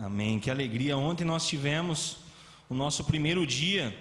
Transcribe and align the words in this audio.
Amém. 0.00 0.38
Que 0.38 0.48
alegria. 0.48 0.96
Ontem 0.96 1.24
nós 1.24 1.44
tivemos 1.48 2.18
o 2.70 2.74
nosso 2.74 3.02
primeiro 3.02 3.44
dia 3.44 3.98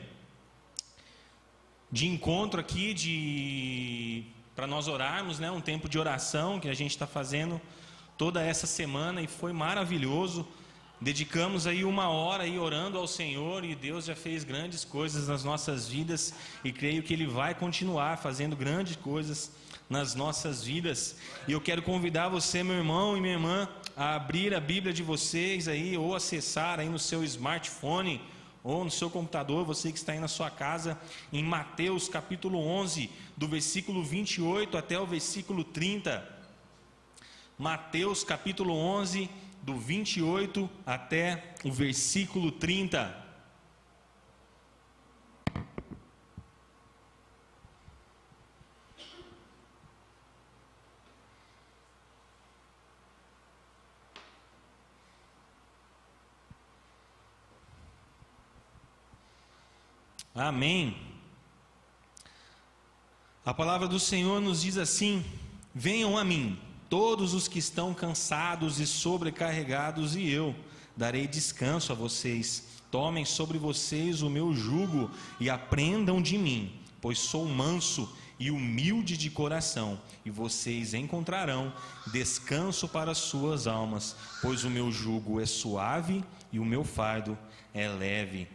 de 1.91 2.05
encontro 2.05 2.59
aqui, 2.59 2.93
de 2.93 4.23
para 4.55 4.67
nós 4.67 4.87
orarmos, 4.87 5.39
né? 5.39 5.49
Um 5.49 5.59
tempo 5.59 5.89
de 5.89 5.97
oração 5.97 6.59
que 6.59 6.69
a 6.69 6.73
gente 6.75 6.91
está 6.91 7.07
fazendo 7.07 7.59
toda 8.15 8.43
essa 8.43 8.67
semana 8.67 9.23
e 9.23 9.27
foi 9.27 9.51
maravilhoso. 9.51 10.47
Dedicamos 11.01 11.65
aí 11.65 11.83
uma 11.83 12.09
hora 12.09 12.43
aí 12.43 12.59
orando 12.59 12.99
ao 12.99 13.07
Senhor 13.07 13.65
e 13.65 13.73
Deus 13.73 14.05
já 14.05 14.15
fez 14.15 14.43
grandes 14.43 14.85
coisas 14.85 15.27
nas 15.27 15.43
nossas 15.43 15.87
vidas 15.87 16.31
e 16.63 16.71
creio 16.71 17.01
que 17.01 17.11
Ele 17.11 17.25
vai 17.25 17.55
continuar 17.55 18.19
fazendo 18.19 18.55
grandes 18.55 18.95
coisas 18.97 19.51
nas 19.89 20.13
nossas 20.13 20.63
vidas. 20.63 21.15
E 21.47 21.53
eu 21.53 21.61
quero 21.61 21.81
convidar 21.81 22.29
você, 22.29 22.61
meu 22.61 22.75
irmão 22.75 23.17
e 23.17 23.21
minha 23.21 23.33
irmã, 23.33 23.67
a 23.97 24.13
abrir 24.13 24.53
a 24.53 24.59
Bíblia 24.59 24.93
de 24.93 25.01
vocês 25.01 25.67
aí 25.67 25.97
ou 25.97 26.15
acessar 26.15 26.79
aí 26.79 26.87
no 26.87 26.99
seu 26.99 27.23
smartphone 27.23 28.21
ou 28.63 28.83
no 28.83 28.91
seu 28.91 29.09
computador, 29.09 29.65
você 29.65 29.91
que 29.91 29.97
está 29.97 30.11
aí 30.11 30.19
na 30.19 30.27
sua 30.27 30.51
casa, 30.51 30.99
em 31.33 31.43
Mateus 31.43 32.07
capítulo 32.07 32.59
11, 32.59 33.09
do 33.35 33.47
versículo 33.47 34.03
28 34.03 34.77
até 34.77 34.99
o 34.99 35.05
versículo 35.07 35.63
30. 35.63 36.23
Mateus 37.57 38.23
capítulo 38.23 38.75
11, 38.75 39.31
do 39.63 39.73
28 39.73 40.69
até 40.85 41.55
o 41.63 41.71
versículo 41.71 42.51
30. 42.51 43.26
Amém. 60.37 60.95
A 63.43 63.55
palavra 63.55 63.87
do 63.87 63.99
Senhor 63.99 64.39
nos 64.39 64.61
diz 64.61 64.77
assim: 64.77 65.25
Venham 65.73 66.15
a 66.15 66.23
mim, 66.23 66.59
todos 66.87 67.33
os 67.33 67.47
que 67.47 67.57
estão 67.57 67.91
cansados 67.91 68.79
e 68.79 68.85
sobrecarregados, 68.85 70.15
e 70.15 70.29
eu 70.29 70.55
darei 70.95 71.25
descanso 71.25 71.91
a 71.91 71.95
vocês. 71.95 72.67
Tomem 72.91 73.25
sobre 73.25 73.57
vocês 73.57 74.21
o 74.21 74.29
meu 74.29 74.53
jugo 74.53 75.09
e 75.39 75.49
aprendam 75.49 76.21
de 76.21 76.37
mim, 76.37 76.71
pois 77.01 77.17
sou 77.17 77.47
manso 77.47 78.07
e 78.39 78.51
humilde 78.51 79.17
de 79.17 79.31
coração, 79.31 79.99
e 80.23 80.29
vocês 80.29 80.93
encontrarão 80.93 81.73
descanso 82.13 82.87
para 82.87 83.15
suas 83.15 83.65
almas, 83.65 84.15
pois 84.39 84.63
o 84.63 84.69
meu 84.69 84.91
jugo 84.91 85.41
é 85.41 85.47
suave 85.47 86.23
e 86.53 86.59
o 86.59 86.65
meu 86.65 86.83
fardo 86.83 87.35
é 87.73 87.89
leve. 87.89 88.47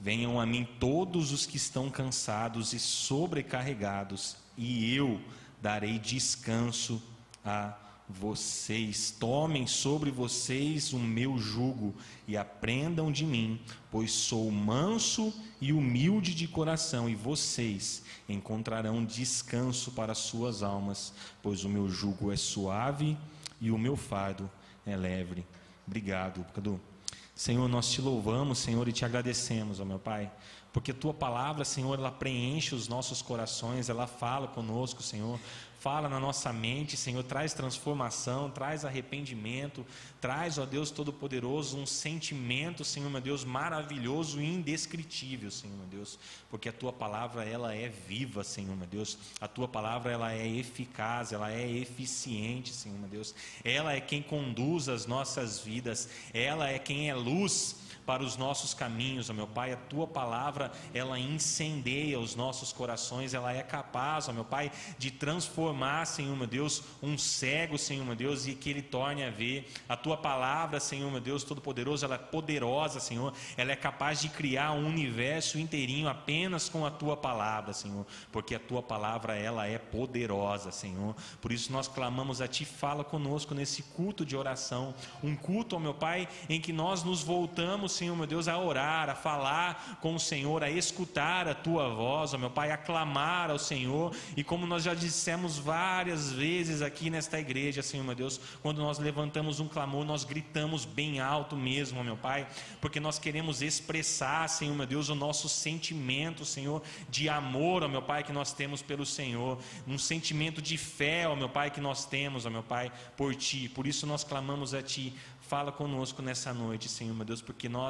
Venham 0.00 0.40
a 0.40 0.46
mim 0.46 0.66
todos 0.78 1.32
os 1.32 1.44
que 1.44 1.56
estão 1.56 1.90
cansados 1.90 2.72
e 2.72 2.78
sobrecarregados, 2.78 4.36
e 4.56 4.94
eu 4.94 5.20
darei 5.60 5.98
descanso 5.98 7.02
a 7.44 7.76
vocês. 8.08 9.10
Tomem 9.10 9.66
sobre 9.66 10.10
vocês 10.10 10.92
o 10.92 10.98
meu 10.98 11.36
jugo 11.36 11.94
e 12.26 12.36
aprendam 12.36 13.12
de 13.12 13.26
mim, 13.26 13.60
pois 13.90 14.12
sou 14.12 14.50
manso 14.50 15.34
e 15.60 15.72
humilde 15.72 16.34
de 16.34 16.48
coração, 16.48 17.08
e 17.08 17.14
vocês 17.14 18.02
encontrarão 18.28 19.04
descanso 19.04 19.90
para 19.92 20.14
suas 20.14 20.62
almas, 20.62 21.12
pois 21.42 21.64
o 21.64 21.68
meu 21.68 21.88
jugo 21.88 22.32
é 22.32 22.36
suave 22.36 23.16
e 23.60 23.70
o 23.70 23.78
meu 23.78 23.96
fardo 23.96 24.50
é 24.86 24.96
leve. 24.96 25.44
Obrigado, 25.86 26.44
Cadu. 26.54 26.80
Senhor, 27.38 27.68
nós 27.68 27.88
te 27.88 28.00
louvamos, 28.00 28.58
Senhor, 28.58 28.88
e 28.88 28.92
te 28.92 29.04
agradecemos, 29.04 29.78
ó 29.78 29.84
meu 29.84 30.00
Pai, 30.00 30.28
porque 30.72 30.92
tua 30.92 31.14
palavra, 31.14 31.64
Senhor, 31.64 31.98
ela 31.98 32.10
preenche 32.10 32.74
os 32.74 32.88
nossos 32.88 33.22
corações, 33.22 33.88
ela 33.88 34.06
fala 34.06 34.46
conosco, 34.48 35.02
Senhor, 35.02 35.40
fala 35.78 36.08
na 36.08 36.18
nossa 36.18 36.52
mente, 36.52 36.96
Senhor, 36.96 37.22
traz 37.22 37.54
transformação, 37.54 38.50
traz 38.50 38.84
arrependimento, 38.84 39.86
traz, 40.20 40.58
ó 40.58 40.66
Deus 40.66 40.90
Todo-Poderoso, 40.90 41.78
um 41.78 41.86
sentimento, 41.86 42.84
Senhor, 42.84 43.08
meu 43.08 43.20
Deus, 43.20 43.44
maravilhoso 43.44 44.40
e 44.40 44.44
indescritível, 44.44 45.50
Senhor, 45.50 45.76
meu 45.76 45.86
Deus, 45.86 46.18
porque 46.50 46.68
a 46.68 46.72
tua 46.72 46.92
palavra, 46.92 47.44
ela 47.44 47.74
é 47.74 47.88
viva, 47.88 48.42
Senhor, 48.42 48.76
meu 48.76 48.86
Deus, 48.86 49.16
a 49.40 49.46
tua 49.46 49.68
palavra, 49.68 50.10
ela 50.10 50.32
é 50.32 50.46
eficaz, 50.46 51.32
ela 51.32 51.50
é 51.52 51.70
eficiente, 51.70 52.74
Senhor, 52.74 52.98
meu 52.98 53.08
Deus, 53.08 53.34
ela 53.64 53.92
é 53.92 54.00
quem 54.00 54.20
conduz 54.20 54.88
as 54.88 55.06
nossas 55.06 55.60
vidas, 55.60 56.08
ela 56.34 56.68
é 56.68 56.78
quem 56.78 57.08
é 57.08 57.14
luz 57.14 57.87
para 58.08 58.22
os 58.22 58.38
nossos 58.38 58.72
caminhos, 58.72 59.28
ó 59.28 59.34
meu 59.34 59.46
Pai, 59.46 59.70
a 59.70 59.76
tua 59.76 60.06
palavra, 60.06 60.72
ela 60.94 61.18
incendeia 61.18 62.18
os 62.18 62.34
nossos 62.34 62.72
corações, 62.72 63.34
ela 63.34 63.52
é 63.52 63.62
capaz, 63.62 64.30
ó 64.30 64.32
meu 64.32 64.46
Pai, 64.46 64.72
de 64.96 65.10
transformar, 65.10 66.06
Senhor 66.06 66.34
meu 66.34 66.46
Deus, 66.46 66.82
um 67.02 67.18
cego, 67.18 67.76
Senhor 67.76 68.06
meu 68.06 68.16
Deus, 68.16 68.46
e 68.46 68.54
que 68.54 68.70
ele 68.70 68.80
torne 68.80 69.22
a 69.24 69.28
ver. 69.28 69.70
A 69.86 69.94
tua 69.94 70.16
palavra, 70.16 70.80
Senhor 70.80 71.10
meu 71.10 71.20
Deus, 71.20 71.44
todo-poderoso, 71.44 72.02
ela 72.02 72.14
é 72.14 72.18
poderosa, 72.18 72.98
Senhor, 72.98 73.34
ela 73.58 73.72
é 73.72 73.76
capaz 73.76 74.22
de 74.22 74.30
criar 74.30 74.72
um 74.72 74.86
universo 74.86 75.58
inteirinho 75.58 76.08
apenas 76.08 76.66
com 76.66 76.86
a 76.86 76.90
tua 76.90 77.14
palavra, 77.14 77.74
Senhor, 77.74 78.06
porque 78.32 78.54
a 78.54 78.58
tua 78.58 78.82
palavra, 78.82 79.36
ela 79.36 79.66
é 79.66 79.76
poderosa, 79.76 80.72
Senhor. 80.72 81.14
Por 81.42 81.52
isso 81.52 81.70
nós 81.70 81.86
clamamos 81.86 82.40
a 82.40 82.48
ti, 82.48 82.64
fala 82.64 83.04
conosco 83.04 83.54
nesse 83.54 83.82
culto 83.82 84.24
de 84.24 84.34
oração, 84.34 84.94
um 85.22 85.36
culto, 85.36 85.76
ó 85.76 85.78
meu 85.78 85.92
Pai, 85.92 86.26
em 86.48 86.58
que 86.58 86.72
nós 86.72 87.04
nos 87.04 87.22
voltamos 87.22 87.97
Senhor 87.98 88.16
meu 88.16 88.26
Deus, 88.26 88.46
a 88.46 88.56
orar, 88.56 89.10
a 89.10 89.14
falar 89.14 89.98
com 90.00 90.14
o 90.14 90.20
Senhor, 90.20 90.62
a 90.62 90.70
escutar 90.70 91.48
a 91.48 91.54
tua 91.54 91.88
voz, 91.88 92.32
ó 92.32 92.38
meu 92.38 92.50
Pai, 92.50 92.70
a 92.70 92.76
clamar 92.76 93.50
ao 93.50 93.58
Senhor. 93.58 94.14
E 94.36 94.44
como 94.44 94.66
nós 94.66 94.84
já 94.84 94.94
dissemos 94.94 95.58
várias 95.58 96.30
vezes 96.30 96.80
aqui 96.80 97.10
nesta 97.10 97.40
igreja, 97.40 97.82
Senhor 97.82 98.04
meu 98.04 98.14
Deus, 98.14 98.40
quando 98.62 98.78
nós 98.78 98.98
levantamos 98.98 99.58
um 99.58 99.66
clamor, 99.66 100.04
nós 100.04 100.22
gritamos 100.22 100.84
bem 100.84 101.18
alto 101.18 101.56
mesmo, 101.56 101.98
ó 101.98 102.04
meu 102.04 102.16
Pai, 102.16 102.46
porque 102.80 103.00
nós 103.00 103.18
queremos 103.18 103.62
expressar, 103.62 104.48
Senhor 104.48 104.74
meu 104.76 104.86
Deus, 104.86 105.08
o 105.08 105.14
nosso 105.16 105.48
sentimento, 105.48 106.44
Senhor, 106.44 106.80
de 107.10 107.28
amor, 107.28 107.82
ó 107.82 107.88
meu 107.88 108.02
Pai, 108.02 108.22
que 108.22 108.32
nós 108.32 108.52
temos 108.52 108.80
pelo 108.80 109.04
Senhor, 109.04 109.58
um 109.88 109.98
sentimento 109.98 110.62
de 110.62 110.78
fé, 110.78 111.26
ó 111.26 111.34
meu 111.34 111.48
Pai, 111.48 111.70
que 111.70 111.80
nós 111.80 112.04
temos, 112.04 112.46
ó 112.46 112.50
meu 112.50 112.62
Pai, 112.62 112.92
por 113.16 113.34
Ti. 113.34 113.68
Por 113.68 113.88
isso 113.88 114.06
nós 114.06 114.22
clamamos 114.22 114.72
a 114.72 114.82
Ti, 114.82 115.12
Fala 115.48 115.72
conosco 115.72 116.20
nessa 116.20 116.52
noite, 116.52 116.90
Senhor, 116.90 117.14
meu 117.14 117.24
Deus, 117.24 117.40
porque 117.40 117.70
nós 117.70 117.87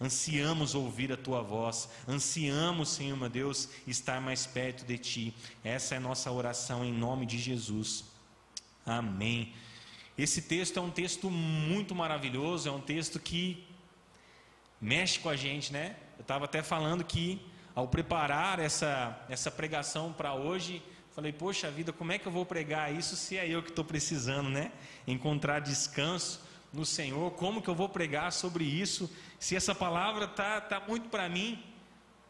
ansiamos 0.00 0.74
ouvir 0.74 1.12
a 1.12 1.16
tua 1.16 1.42
voz, 1.42 1.88
ansiamos, 2.06 2.90
Senhor, 2.90 3.16
meu 3.16 3.28
Deus, 3.28 3.68
estar 3.86 4.20
mais 4.20 4.46
perto 4.46 4.84
de 4.84 4.96
ti. 4.98 5.34
Essa 5.64 5.94
é 5.94 5.98
a 5.98 6.00
nossa 6.00 6.30
oração 6.30 6.84
em 6.84 6.92
nome 6.92 7.26
de 7.26 7.38
Jesus. 7.38 8.04
Amém. 8.86 9.52
Esse 10.16 10.42
texto 10.42 10.78
é 10.78 10.82
um 10.82 10.90
texto 10.90 11.30
muito 11.30 11.94
maravilhoso, 11.94 12.68
é 12.68 12.72
um 12.72 12.80
texto 12.80 13.20
que 13.20 13.64
mexe 14.80 15.18
com 15.18 15.28
a 15.28 15.36
gente, 15.36 15.72
né? 15.72 15.96
Eu 16.16 16.22
estava 16.22 16.44
até 16.44 16.62
falando 16.62 17.04
que 17.04 17.40
ao 17.74 17.86
preparar 17.86 18.58
essa, 18.58 19.16
essa 19.28 19.50
pregação 19.50 20.12
para 20.12 20.34
hoje, 20.34 20.82
falei, 21.14 21.32
poxa 21.32 21.70
vida, 21.70 21.92
como 21.92 22.10
é 22.10 22.18
que 22.18 22.26
eu 22.26 22.32
vou 22.32 22.44
pregar 22.44 22.92
isso 22.92 23.14
se 23.14 23.36
é 23.36 23.48
eu 23.48 23.62
que 23.62 23.70
estou 23.70 23.84
precisando, 23.84 24.48
né? 24.48 24.72
Encontrar 25.06 25.60
descanso 25.60 26.40
no 26.72 26.84
Senhor, 26.84 27.30
como 27.32 27.62
que 27.62 27.68
eu 27.68 27.74
vou 27.74 27.88
pregar 27.88 28.32
sobre 28.32 28.64
isso? 28.64 29.10
Se 29.38 29.56
essa 29.56 29.74
palavra 29.74 30.26
tá, 30.26 30.60
tá 30.60 30.82
muito 30.86 31.08
para 31.08 31.28
mim, 31.28 31.62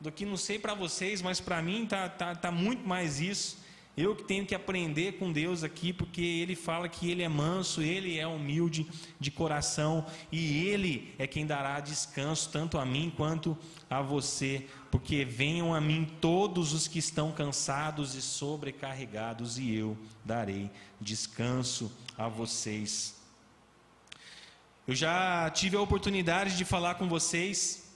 do 0.00 0.12
que 0.12 0.24
não 0.24 0.36
sei 0.36 0.58
para 0.58 0.74
vocês, 0.74 1.20
mas 1.20 1.40
para 1.40 1.60
mim 1.60 1.86
tá, 1.86 2.08
tá, 2.08 2.34
tá 2.34 2.50
muito 2.50 2.86
mais 2.86 3.20
isso. 3.20 3.58
Eu 3.96 4.14
que 4.14 4.22
tenho 4.22 4.46
que 4.46 4.54
aprender 4.54 5.18
com 5.18 5.32
Deus 5.32 5.64
aqui, 5.64 5.92
porque 5.92 6.22
Ele 6.22 6.54
fala 6.54 6.88
que 6.88 7.10
Ele 7.10 7.20
é 7.20 7.28
manso, 7.28 7.82
Ele 7.82 8.16
é 8.16 8.24
humilde 8.28 8.86
de 9.18 9.28
coração 9.28 10.06
e 10.30 10.68
Ele 10.68 11.12
é 11.18 11.26
quem 11.26 11.44
dará 11.44 11.80
descanso 11.80 12.48
tanto 12.52 12.78
a 12.78 12.86
mim 12.86 13.12
quanto 13.16 13.58
a 13.90 14.00
você. 14.00 14.64
Porque 14.88 15.24
venham 15.24 15.74
a 15.74 15.80
mim 15.80 16.08
todos 16.20 16.72
os 16.72 16.86
que 16.86 17.00
estão 17.00 17.32
cansados 17.32 18.14
e 18.14 18.22
sobrecarregados, 18.22 19.58
e 19.58 19.74
eu 19.74 19.98
darei 20.24 20.70
descanso 21.00 21.90
a 22.16 22.28
vocês. 22.28 23.17
Eu 24.88 24.94
já 24.94 25.50
tive 25.50 25.76
a 25.76 25.82
oportunidade 25.82 26.56
de 26.56 26.64
falar 26.64 26.94
com 26.94 27.06
vocês. 27.06 27.92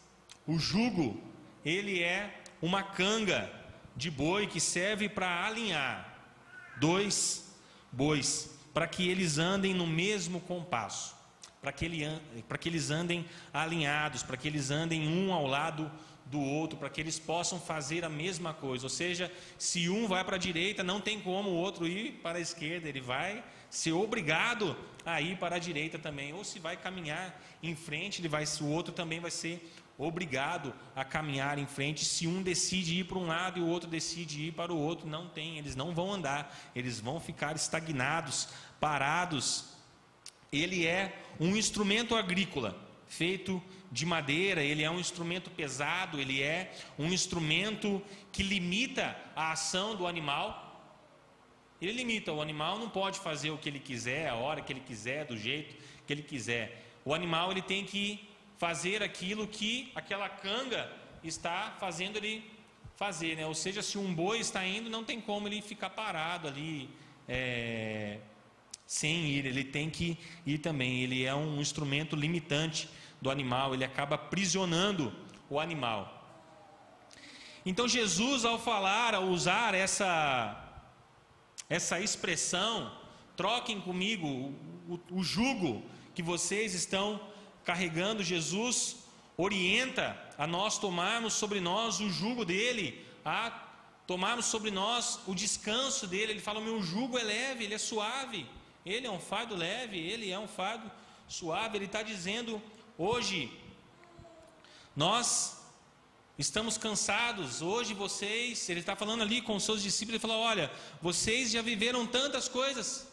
O 0.46 0.58
jugo, 0.58 1.18
ele 1.64 2.02
é 2.02 2.42
uma 2.60 2.82
canga 2.82 3.50
de 3.96 4.10
boi 4.10 4.46
que 4.46 4.60
serve 4.60 5.08
para 5.08 5.46
alinhar 5.46 6.22
dois 6.78 7.50
bois, 7.90 8.50
para 8.74 8.86
que 8.86 9.08
eles 9.08 9.38
andem 9.38 9.72
no 9.72 9.86
mesmo 9.86 10.38
compasso, 10.38 11.16
para 11.62 11.72
que, 11.72 11.86
ele, 11.86 12.06
que 12.60 12.68
eles 12.68 12.90
andem 12.90 13.24
alinhados, 13.54 14.22
para 14.22 14.36
que 14.36 14.46
eles 14.46 14.70
andem 14.70 15.08
um 15.08 15.32
ao 15.32 15.46
lado 15.46 15.90
do 16.26 16.42
outro, 16.42 16.78
para 16.78 16.90
que 16.90 17.00
eles 17.00 17.18
possam 17.18 17.58
fazer 17.58 18.04
a 18.04 18.10
mesma 18.10 18.52
coisa. 18.52 18.84
Ou 18.84 18.90
seja, 18.90 19.32
se 19.56 19.88
um 19.88 20.06
vai 20.06 20.22
para 20.24 20.36
a 20.36 20.38
direita, 20.38 20.82
não 20.82 21.00
tem 21.00 21.18
como 21.18 21.48
o 21.48 21.54
outro 21.54 21.88
ir 21.88 22.20
para 22.22 22.36
a 22.36 22.40
esquerda, 22.42 22.86
ele 22.86 23.00
vai 23.00 23.42
ser 23.72 23.92
obrigado 23.92 24.76
a 25.04 25.18
ir 25.22 25.38
para 25.38 25.56
a 25.56 25.58
direita 25.58 25.98
também, 25.98 26.34
ou 26.34 26.44
se 26.44 26.58
vai 26.58 26.76
caminhar 26.76 27.42
em 27.62 27.74
frente, 27.74 28.20
ele 28.20 28.28
vai, 28.28 28.44
o 28.60 28.66
outro 28.66 28.92
também 28.92 29.18
vai 29.18 29.30
ser 29.30 29.72
obrigado 29.96 30.74
a 30.94 31.02
caminhar 31.06 31.58
em 31.58 31.64
frente. 31.66 32.04
Se 32.04 32.26
um 32.26 32.42
decide 32.42 33.00
ir 33.00 33.04
para 33.04 33.16
um 33.16 33.26
lado 33.26 33.58
e 33.58 33.62
o 33.62 33.66
outro 33.66 33.88
decide 33.88 34.42
ir 34.42 34.52
para 34.52 34.74
o 34.74 34.78
outro, 34.78 35.08
não 35.08 35.26
tem, 35.26 35.56
eles 35.56 35.74
não 35.74 35.94
vão 35.94 36.12
andar, 36.12 36.54
eles 36.76 37.00
vão 37.00 37.18
ficar 37.18 37.56
estagnados, 37.56 38.50
parados. 38.78 39.70
Ele 40.52 40.86
é 40.86 41.18
um 41.40 41.56
instrumento 41.56 42.14
agrícola 42.14 42.76
feito 43.08 43.62
de 43.90 44.04
madeira, 44.04 44.62
ele 44.62 44.82
é 44.82 44.90
um 44.90 45.00
instrumento 45.00 45.50
pesado, 45.50 46.20
ele 46.20 46.42
é 46.42 46.74
um 46.98 47.06
instrumento 47.06 48.02
que 48.30 48.42
limita 48.42 49.16
a 49.34 49.52
ação 49.52 49.96
do 49.96 50.06
animal. 50.06 50.71
Ele 51.82 51.94
limita, 51.94 52.32
o 52.32 52.40
animal 52.40 52.78
não 52.78 52.88
pode 52.88 53.18
fazer 53.18 53.50
o 53.50 53.58
que 53.58 53.68
ele 53.68 53.80
quiser, 53.80 54.28
a 54.28 54.36
hora 54.36 54.60
que 54.60 54.72
ele 54.72 54.78
quiser, 54.80 55.24
do 55.24 55.36
jeito 55.36 55.74
que 56.06 56.12
ele 56.12 56.22
quiser. 56.22 56.80
O 57.04 57.12
animal 57.12 57.50
ele 57.50 57.60
tem 57.60 57.84
que 57.84 58.28
fazer 58.56 59.02
aquilo 59.02 59.48
que 59.48 59.90
aquela 59.92 60.28
canga 60.28 60.88
está 61.24 61.76
fazendo 61.80 62.18
ele 62.18 62.48
fazer, 62.94 63.36
né? 63.36 63.44
Ou 63.44 63.54
seja, 63.54 63.82
se 63.82 63.98
um 63.98 64.14
boi 64.14 64.38
está 64.38 64.64
indo, 64.64 64.88
não 64.88 65.02
tem 65.02 65.20
como 65.20 65.48
ele 65.48 65.60
ficar 65.60 65.90
parado 65.90 66.46
ali 66.46 66.88
é, 67.28 68.18
sem 68.86 69.26
ir, 69.26 69.44
ele 69.46 69.64
tem 69.64 69.90
que 69.90 70.16
ir 70.46 70.58
também. 70.58 71.02
Ele 71.02 71.24
é 71.24 71.34
um 71.34 71.60
instrumento 71.60 72.14
limitante 72.14 72.88
do 73.20 73.28
animal, 73.28 73.74
ele 73.74 73.84
acaba 73.84 74.14
aprisionando 74.14 75.12
o 75.50 75.58
animal. 75.58 76.22
Então 77.66 77.88
Jesus, 77.88 78.44
ao 78.44 78.56
falar, 78.56 79.16
ao 79.16 79.24
usar 79.24 79.74
essa 79.74 80.61
essa 81.68 82.00
expressão, 82.00 82.92
troquem 83.36 83.80
comigo 83.80 84.26
o, 84.88 85.00
o, 85.10 85.22
jugo 85.22 85.82
que 86.14 86.22
vocês 86.22 86.74
estão 86.74 87.20
carregando, 87.64 88.22
Jesus 88.22 88.96
orienta 89.36 90.16
a 90.36 90.46
nós 90.46 90.78
tomarmos 90.78 91.34
sobre 91.34 91.60
nós 91.60 92.00
o 92.00 92.10
jugo 92.10 92.44
dele, 92.44 93.06
a 93.24 93.50
tomarmos 94.06 94.46
sobre 94.46 94.70
nós 94.70 95.20
o 95.26 95.34
descanso 95.34 96.06
dele. 96.06 96.32
Ele 96.32 96.40
fala: 96.40 96.60
o 96.60 96.64
meu 96.64 96.82
jugo 96.82 97.18
é 97.18 97.22
leve, 97.22 97.64
ele 97.64 97.74
é 97.74 97.78
suave. 97.78 98.46
Ele 98.84 99.06
é 99.06 99.10
um 99.10 99.20
fardo 99.20 99.54
leve, 99.54 99.98
ele 99.98 100.30
é 100.30 100.38
um 100.38 100.48
fardo 100.48 100.90
suave. 101.28 101.78
Ele 101.78 101.84
está 101.84 102.02
dizendo 102.02 102.60
hoje, 102.98 103.50
nós 104.94 105.61
estamos 106.38 106.78
cansados. 106.78 107.62
Hoje 107.62 107.94
vocês, 107.94 108.68
ele 108.68 108.80
está 108.80 108.96
falando 108.96 109.22
ali 109.22 109.42
com 109.42 109.56
os 109.56 109.64
seus 109.64 109.82
discípulos, 109.82 110.14
ele 110.14 110.20
falou: 110.20 110.38
olha, 110.38 110.70
vocês 111.00 111.50
já 111.50 111.62
viveram 111.62 112.06
tantas 112.06 112.48
coisas. 112.48 113.06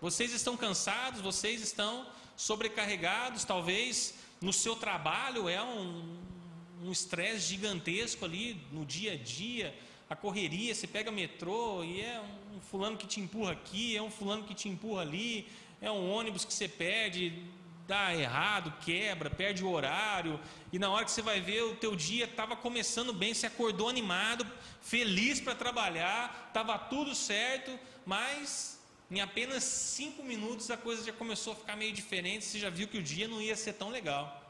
Vocês 0.00 0.32
estão 0.32 0.56
cansados, 0.56 1.20
vocês 1.20 1.62
estão 1.62 2.06
sobrecarregados, 2.36 3.44
talvez 3.44 4.14
no 4.40 4.52
seu 4.52 4.76
trabalho 4.76 5.48
é 5.48 5.62
um 5.62 6.90
estresse 6.90 7.48
gigantesco 7.48 8.24
ali 8.24 8.60
no 8.70 8.84
dia 8.84 9.14
a 9.14 9.16
dia, 9.16 9.74
a 10.10 10.14
correria, 10.14 10.74
você 10.74 10.86
pega 10.86 11.10
metrô 11.10 11.82
e 11.82 12.00
é 12.00 12.20
um 12.54 12.60
fulano 12.60 12.96
que 12.96 13.06
te 13.06 13.20
empurra 13.20 13.52
aqui, 13.52 13.96
é 13.96 14.02
um 14.02 14.10
fulano 14.10 14.44
que 14.44 14.54
te 14.54 14.68
empurra 14.68 15.00
ali, 15.00 15.48
é 15.80 15.90
um 15.90 16.10
ônibus 16.10 16.44
que 16.44 16.52
você 16.52 16.68
perde, 16.68 17.42
dá 17.86 18.14
errado, 18.14 18.72
quebra, 18.80 19.28
perde 19.28 19.62
o 19.62 19.70
horário, 19.70 20.40
e 20.72 20.78
na 20.78 20.90
hora 20.90 21.04
que 21.04 21.10
você 21.10 21.22
vai 21.22 21.40
ver 21.40 21.62
o 21.62 21.76
teu 21.76 21.94
dia 21.94 22.24
estava 22.24 22.56
começando 22.56 23.12
bem, 23.12 23.34
você 23.34 23.46
acordou 23.46 23.88
animado, 23.88 24.46
feliz 24.80 25.40
para 25.40 25.54
trabalhar, 25.54 26.46
estava 26.48 26.78
tudo 26.78 27.14
certo, 27.14 27.78
mas 28.06 28.80
em 29.10 29.20
apenas 29.20 29.64
cinco 29.64 30.22
minutos 30.22 30.70
a 30.70 30.76
coisa 30.76 31.04
já 31.04 31.12
começou 31.12 31.52
a 31.52 31.56
ficar 31.56 31.76
meio 31.76 31.92
diferente. 31.92 32.44
Você 32.44 32.58
já 32.58 32.70
viu 32.70 32.88
que 32.88 32.98
o 32.98 33.02
dia 33.02 33.28
não 33.28 33.40
ia 33.40 33.54
ser 33.54 33.74
tão 33.74 33.90
legal. 33.90 34.42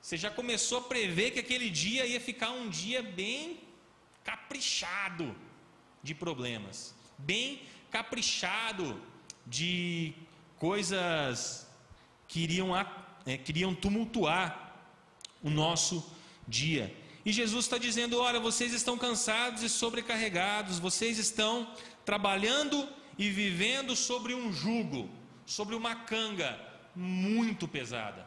Você 0.00 0.16
já 0.16 0.30
começou 0.30 0.78
a 0.78 0.82
prever 0.82 1.30
que 1.32 1.40
aquele 1.40 1.68
dia 1.68 2.06
ia 2.06 2.20
ficar 2.20 2.50
um 2.50 2.68
dia 2.68 3.02
bem 3.02 3.60
caprichado 4.24 5.34
de 6.02 6.14
problemas, 6.14 6.94
bem 7.18 7.62
caprichado 7.90 9.00
de 9.46 10.14
coisas 10.58 11.69
que 12.30 12.38
iriam, 12.38 12.70
é, 13.26 13.36
queriam 13.36 13.74
tumultuar 13.74 14.72
o 15.42 15.50
nosso 15.50 16.08
dia. 16.46 16.94
E 17.24 17.32
Jesus 17.32 17.64
está 17.64 17.76
dizendo: 17.76 18.18
olha, 18.18 18.38
vocês 18.38 18.72
estão 18.72 18.96
cansados 18.96 19.64
e 19.64 19.68
sobrecarregados, 19.68 20.78
vocês 20.78 21.18
estão 21.18 21.74
trabalhando 22.04 22.88
e 23.18 23.28
vivendo 23.28 23.96
sobre 23.96 24.32
um 24.32 24.52
jugo, 24.52 25.10
sobre 25.44 25.74
uma 25.74 25.94
canga 25.96 26.58
muito 26.94 27.66
pesada. 27.66 28.24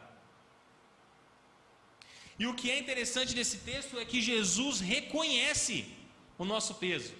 E 2.38 2.46
o 2.46 2.54
que 2.54 2.70
é 2.70 2.78
interessante 2.78 3.34
nesse 3.34 3.58
texto 3.58 3.98
é 3.98 4.04
que 4.04 4.20
Jesus 4.20 4.80
reconhece 4.80 5.86
o 6.36 6.44
nosso 6.44 6.74
peso. 6.74 7.14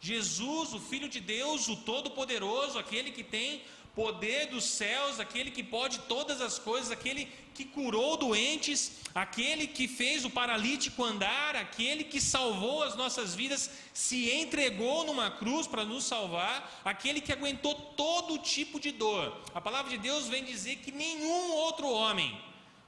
Jesus, 0.00 0.74
o 0.74 0.80
Filho 0.80 1.08
de 1.08 1.20
Deus, 1.20 1.66
o 1.66 1.74
Todo-Poderoso, 1.74 2.78
aquele 2.78 3.10
que 3.10 3.24
tem 3.24 3.62
poder 3.98 4.46
dos 4.46 4.62
céus, 4.62 5.18
aquele 5.18 5.50
que 5.50 5.64
pode 5.64 5.98
todas 6.12 6.40
as 6.40 6.56
coisas, 6.56 6.92
aquele 6.92 7.26
que 7.52 7.64
curou 7.64 8.16
doentes, 8.16 8.92
aquele 9.12 9.66
que 9.66 9.88
fez 9.88 10.24
o 10.24 10.30
paralítico 10.30 11.02
andar, 11.02 11.56
aquele 11.56 12.04
que 12.04 12.20
salvou 12.20 12.84
as 12.84 12.94
nossas 12.94 13.34
vidas, 13.34 13.68
se 13.92 14.30
entregou 14.30 15.04
numa 15.04 15.32
cruz 15.32 15.66
para 15.66 15.84
nos 15.84 16.04
salvar, 16.04 16.80
aquele 16.84 17.20
que 17.20 17.32
aguentou 17.32 17.74
todo 17.74 18.38
tipo 18.38 18.78
de 18.78 18.92
dor. 18.92 19.36
A 19.52 19.60
palavra 19.60 19.90
de 19.90 19.98
Deus 19.98 20.28
vem 20.28 20.44
dizer 20.44 20.76
que 20.76 20.92
nenhum 20.92 21.50
outro 21.54 21.90
homem 21.90 22.40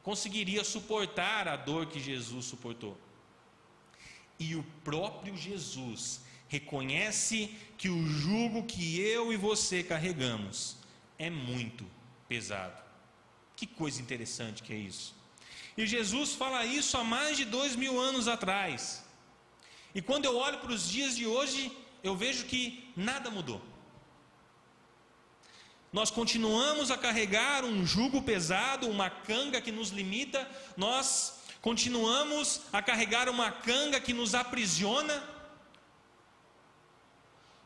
conseguiria 0.05 0.63
suportar 0.63 1.49
a 1.49 1.57
dor 1.57 1.87
que 1.87 1.99
Jesus 1.99 2.47
suportou. 2.47 2.97
E 4.39 4.55
o 4.55 4.63
próprio 4.85 5.37
Jesus 5.37 6.21
reconhece 6.47 7.53
que 7.77 7.89
o 7.89 8.07
jugo 8.07 8.63
que 8.63 9.01
eu 9.01 9.33
e 9.33 9.37
você 9.37 9.83
carregamos 9.83 10.79
é 11.27 11.29
muito 11.29 11.85
pesado. 12.27 12.81
Que 13.55 13.67
coisa 13.67 14.01
interessante 14.01 14.63
que 14.63 14.73
é 14.73 14.81
isso. 14.91 15.15
E 15.77 15.87
Jesus 15.87 16.33
fala 16.43 16.65
isso 16.65 16.97
há 16.97 17.05
mais 17.05 17.37
de 17.37 17.45
dois 17.45 17.77
mil 17.77 18.01
anos 18.01 18.27
atrás. 18.27 19.05
E 19.95 20.01
quando 20.01 20.25
eu 20.25 20.37
olho 20.37 20.59
para 20.59 20.73
os 20.73 20.89
dias 20.89 21.15
de 21.15 21.27
hoje, 21.27 21.61
eu 22.03 22.17
vejo 22.17 22.47
que 22.47 22.91
nada 22.97 23.29
mudou. 23.31 23.61
Nós 25.93 26.11
continuamos 26.11 26.91
a 26.91 26.97
carregar 26.97 27.65
um 27.65 27.85
jugo 27.85 28.23
pesado, 28.23 28.89
uma 28.89 29.11
canga 29.11 29.61
que 29.61 29.73
nos 29.73 29.91
limita, 29.91 30.49
nós 30.77 31.43
continuamos 31.61 32.63
a 32.73 32.81
carregar 32.81 33.29
uma 33.29 33.51
canga 33.51 34.01
que 34.01 34.15
nos 34.21 34.35
aprisiona, 34.35 35.23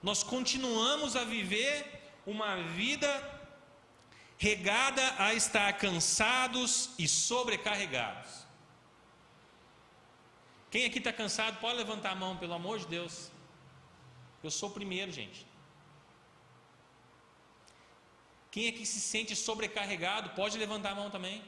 nós 0.02 0.22
continuamos 0.22 1.14
a 1.14 1.22
viver 1.22 1.74
uma 2.26 2.56
vida 2.80 3.08
regada 4.36 5.14
a 5.18 5.32
estar 5.34 5.72
cansados 5.78 6.90
e 6.98 7.06
sobrecarregados. 7.06 8.44
Quem 10.70 10.84
aqui 10.84 10.98
está 10.98 11.12
cansado, 11.12 11.60
pode 11.60 11.76
levantar 11.76 12.10
a 12.10 12.14
mão, 12.16 12.36
pelo 12.36 12.54
amor 12.54 12.78
de 12.78 12.86
Deus. 12.86 13.30
Eu 14.42 14.50
sou 14.50 14.68
o 14.68 14.72
primeiro, 14.72 15.12
gente. 15.12 15.46
Quem 18.50 18.68
aqui 18.68 18.84
se 18.84 19.00
sente 19.00 19.34
sobrecarregado, 19.34 20.30
pode 20.30 20.58
levantar 20.58 20.90
a 20.90 20.94
mão 20.94 21.10
também. 21.10 21.42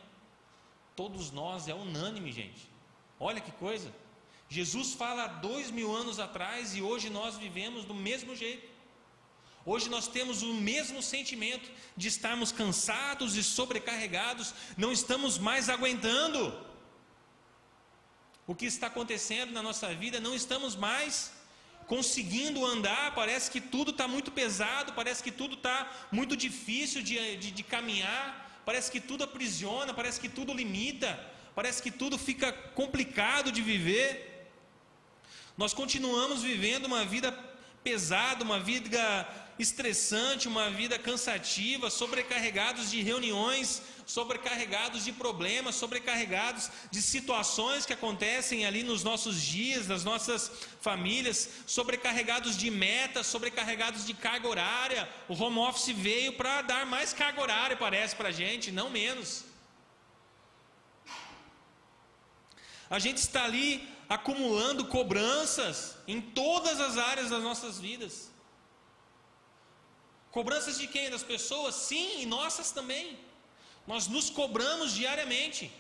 Todos 0.94 1.30
nós, 1.30 1.68
é 1.68 1.74
unânime, 1.74 2.32
gente. 2.32 2.68
Olha 3.18 3.40
que 3.40 3.52
coisa. 3.52 3.92
Jesus 4.48 4.94
fala 4.94 5.24
há 5.24 5.28
dois 5.28 5.70
mil 5.70 5.94
anos 5.94 6.18
atrás 6.20 6.76
e 6.76 6.82
hoje 6.82 7.10
nós 7.10 7.36
vivemos 7.36 7.84
do 7.84 7.94
mesmo 7.94 8.34
jeito. 8.34 8.75
Hoje 9.70 9.88
nós 9.90 10.06
temos 10.06 10.42
o 10.42 10.54
mesmo 10.54 11.02
sentimento 11.02 11.68
de 11.96 12.06
estarmos 12.06 12.52
cansados 12.52 13.34
e 13.34 13.42
sobrecarregados, 13.42 14.54
não 14.76 14.92
estamos 14.92 15.38
mais 15.38 15.68
aguentando. 15.68 16.40
O 18.46 18.54
que 18.54 18.66
está 18.66 18.86
acontecendo 18.86 19.50
na 19.52 19.64
nossa 19.64 19.92
vida, 19.92 20.20
não 20.20 20.36
estamos 20.36 20.76
mais 20.76 21.32
conseguindo 21.88 22.64
andar, 22.64 23.12
parece 23.16 23.50
que 23.50 23.60
tudo 23.60 23.90
está 23.90 24.06
muito 24.06 24.30
pesado, 24.30 24.92
parece 24.92 25.20
que 25.20 25.32
tudo 25.32 25.54
está 25.54 25.90
muito 26.12 26.36
difícil 26.36 27.02
de, 27.02 27.36
de, 27.36 27.50
de 27.50 27.62
caminhar, 27.64 28.62
parece 28.64 28.88
que 28.88 29.00
tudo 29.00 29.24
aprisiona, 29.24 29.92
parece 29.92 30.20
que 30.20 30.28
tudo 30.28 30.54
limita, 30.54 31.18
parece 31.56 31.82
que 31.82 31.90
tudo 31.90 32.16
fica 32.16 32.52
complicado 32.52 33.50
de 33.50 33.62
viver. 33.62 34.48
Nós 35.58 35.74
continuamos 35.74 36.40
vivendo 36.42 36.86
uma 36.86 37.04
vida 37.04 37.32
pesada, 37.82 38.44
uma 38.44 38.60
vida 38.60 39.02
estressante, 39.58 40.48
uma 40.48 40.70
vida 40.70 40.98
cansativa, 40.98 41.90
sobrecarregados 41.90 42.90
de 42.90 43.02
reuniões 43.02 43.82
sobrecarregados 44.06 45.04
de 45.04 45.12
problemas, 45.12 45.74
sobrecarregados 45.74 46.70
de 46.92 47.02
situações 47.02 47.84
que 47.84 47.92
acontecem 47.92 48.64
ali 48.64 48.84
nos 48.84 49.02
nossos 49.02 49.42
dias, 49.42 49.88
nas 49.88 50.04
nossas 50.04 50.50
famílias, 50.80 51.50
sobrecarregados 51.66 52.56
de 52.56 52.70
metas, 52.70 53.26
sobrecarregados 53.26 54.06
de 54.06 54.14
carga 54.14 54.46
horária. 54.46 55.08
O 55.28 55.34
home 55.34 55.58
office 55.58 55.88
veio 55.88 56.34
para 56.34 56.62
dar 56.62 56.86
mais 56.86 57.12
carga 57.12 57.42
horária, 57.42 57.76
parece 57.76 58.14
para 58.14 58.28
a 58.28 58.32
gente, 58.32 58.70
não 58.70 58.88
menos. 58.88 59.44
A 62.88 63.00
gente 63.00 63.18
está 63.18 63.44
ali 63.44 63.86
acumulando 64.08 64.84
cobranças 64.84 65.96
em 66.06 66.20
todas 66.20 66.80
as 66.80 66.96
áreas 66.96 67.30
das 67.30 67.42
nossas 67.42 67.80
vidas. 67.80 68.30
Cobranças 70.36 70.76
de 70.80 70.86
quem? 70.86 71.08
Das 71.08 71.22
pessoas? 71.22 71.74
Sim, 71.74 72.20
e 72.20 72.26
nossas 72.26 72.70
também. 72.70 73.18
Nós 73.90 74.06
nos 74.06 74.28
cobramos 74.28 74.92
diariamente. 74.92 75.72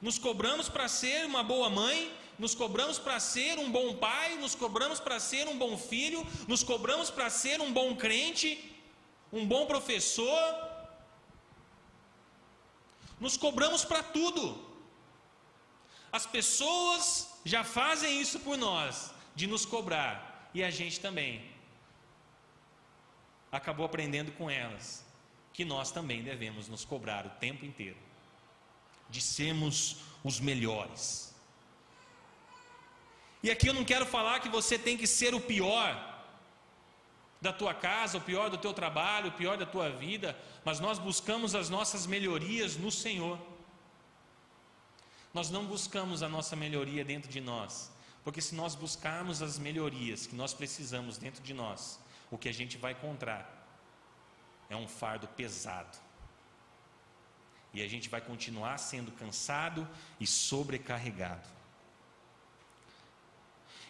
Nos 0.00 0.18
cobramos 0.26 0.68
para 0.68 0.86
ser 0.86 1.26
uma 1.26 1.42
boa 1.42 1.68
mãe, 1.68 1.98
nos 2.38 2.54
cobramos 2.54 2.96
para 2.96 3.18
ser 3.18 3.58
um 3.58 3.68
bom 3.68 3.88
pai, 3.96 4.36
nos 4.36 4.54
cobramos 4.54 5.00
para 5.00 5.18
ser 5.18 5.48
um 5.48 5.58
bom 5.58 5.76
filho, 5.76 6.24
nos 6.46 6.62
cobramos 6.62 7.10
para 7.10 7.28
ser 7.28 7.60
um 7.60 7.72
bom 7.72 7.96
crente, 7.96 8.50
um 9.32 9.44
bom 9.44 9.66
professor. 9.66 10.44
Nos 13.18 13.36
cobramos 13.36 13.84
para 13.84 14.00
tudo. 14.18 14.44
As 16.12 16.24
pessoas 16.24 17.30
já 17.44 17.64
fazem 17.64 18.20
isso 18.20 18.38
por 18.38 18.56
nós, 18.56 19.10
de 19.34 19.48
nos 19.48 19.66
cobrar, 19.66 20.50
e 20.54 20.62
a 20.62 20.70
gente 20.70 21.00
também 21.00 21.55
acabou 23.50 23.86
aprendendo 23.86 24.32
com 24.32 24.50
elas 24.50 25.04
que 25.52 25.64
nós 25.64 25.90
também 25.90 26.22
devemos 26.22 26.68
nos 26.68 26.84
cobrar 26.84 27.24
o 27.26 27.30
tempo 27.30 27.64
inteiro, 27.64 27.96
de 29.08 29.20
sermos 29.20 30.02
os 30.22 30.38
melhores. 30.38 31.34
E 33.42 33.50
aqui 33.50 33.68
eu 33.68 33.74
não 33.74 33.84
quero 33.84 34.04
falar 34.04 34.40
que 34.40 34.48
você 34.48 34.78
tem 34.78 34.96
que 34.96 35.06
ser 35.06 35.34
o 35.34 35.40
pior 35.40 36.16
da 37.40 37.52
tua 37.52 37.72
casa, 37.72 38.18
o 38.18 38.20
pior 38.20 38.50
do 38.50 38.58
teu 38.58 38.72
trabalho, 38.72 39.28
o 39.28 39.32
pior 39.32 39.56
da 39.56 39.64
tua 39.64 39.88
vida, 39.90 40.36
mas 40.64 40.80
nós 40.80 40.98
buscamos 40.98 41.54
as 41.54 41.70
nossas 41.70 42.06
melhorias 42.06 42.76
no 42.76 42.90
Senhor. 42.90 43.38
Nós 45.32 45.50
não 45.50 45.64
buscamos 45.64 46.22
a 46.22 46.28
nossa 46.28 46.56
melhoria 46.56 47.04
dentro 47.04 47.30
de 47.30 47.40
nós, 47.40 47.90
porque 48.24 48.40
se 48.40 48.54
nós 48.54 48.74
buscarmos 48.74 49.42
as 49.42 49.58
melhorias 49.58 50.26
que 50.26 50.34
nós 50.34 50.52
precisamos 50.52 51.18
dentro 51.18 51.42
de 51.42 51.54
nós, 51.54 52.00
o 52.30 52.38
que 52.38 52.48
a 52.48 52.52
gente 52.52 52.76
vai 52.76 52.92
encontrar 52.92 53.44
é 54.68 54.76
um 54.76 54.88
fardo 54.88 55.26
pesado. 55.28 55.96
E 57.72 57.82
a 57.82 57.88
gente 57.88 58.08
vai 58.08 58.20
continuar 58.20 58.78
sendo 58.78 59.12
cansado 59.12 59.86
e 60.18 60.26
sobrecarregado. 60.26 61.48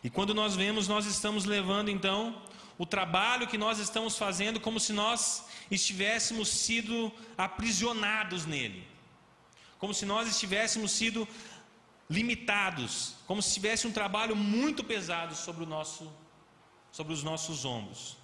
E 0.02 0.10
quando 0.10 0.34
nós 0.34 0.56
vemos, 0.56 0.88
nós 0.88 1.06
estamos 1.06 1.44
levando 1.44 1.88
então 1.88 2.42
o 2.78 2.84
trabalho 2.84 3.46
que 3.46 3.56
nós 3.56 3.78
estamos 3.78 4.18
fazendo 4.18 4.60
como 4.60 4.78
se 4.78 4.92
nós 4.92 5.46
estivéssemos 5.70 6.48
sido 6.48 7.12
aprisionados 7.38 8.44
nele 8.44 8.96
como 9.78 9.92
se 9.92 10.06
nós 10.06 10.28
estivéssemos 10.28 10.90
sido 10.90 11.28
limitados, 12.08 13.14
como 13.26 13.42
se 13.42 13.54
tivesse 13.54 13.86
um 13.86 13.92
trabalho 13.92 14.34
muito 14.34 14.82
pesado 14.82 15.34
sobre, 15.34 15.64
o 15.64 15.66
nosso, 15.66 16.10
sobre 16.90 17.12
os 17.12 17.22
nossos 17.22 17.64
ombros. 17.64 18.16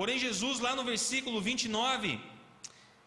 Porém, 0.00 0.18
Jesus, 0.18 0.60
lá 0.60 0.74
no 0.74 0.82
versículo 0.82 1.42
29, 1.42 2.18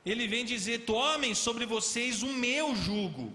ele 0.05 0.27
vem 0.27 0.45
dizer: 0.45 0.85
Tomem 0.85 1.33
sobre 1.33 1.65
vocês 1.65 2.21
o 2.21 2.27
meu 2.27 2.75
jugo 2.75 3.33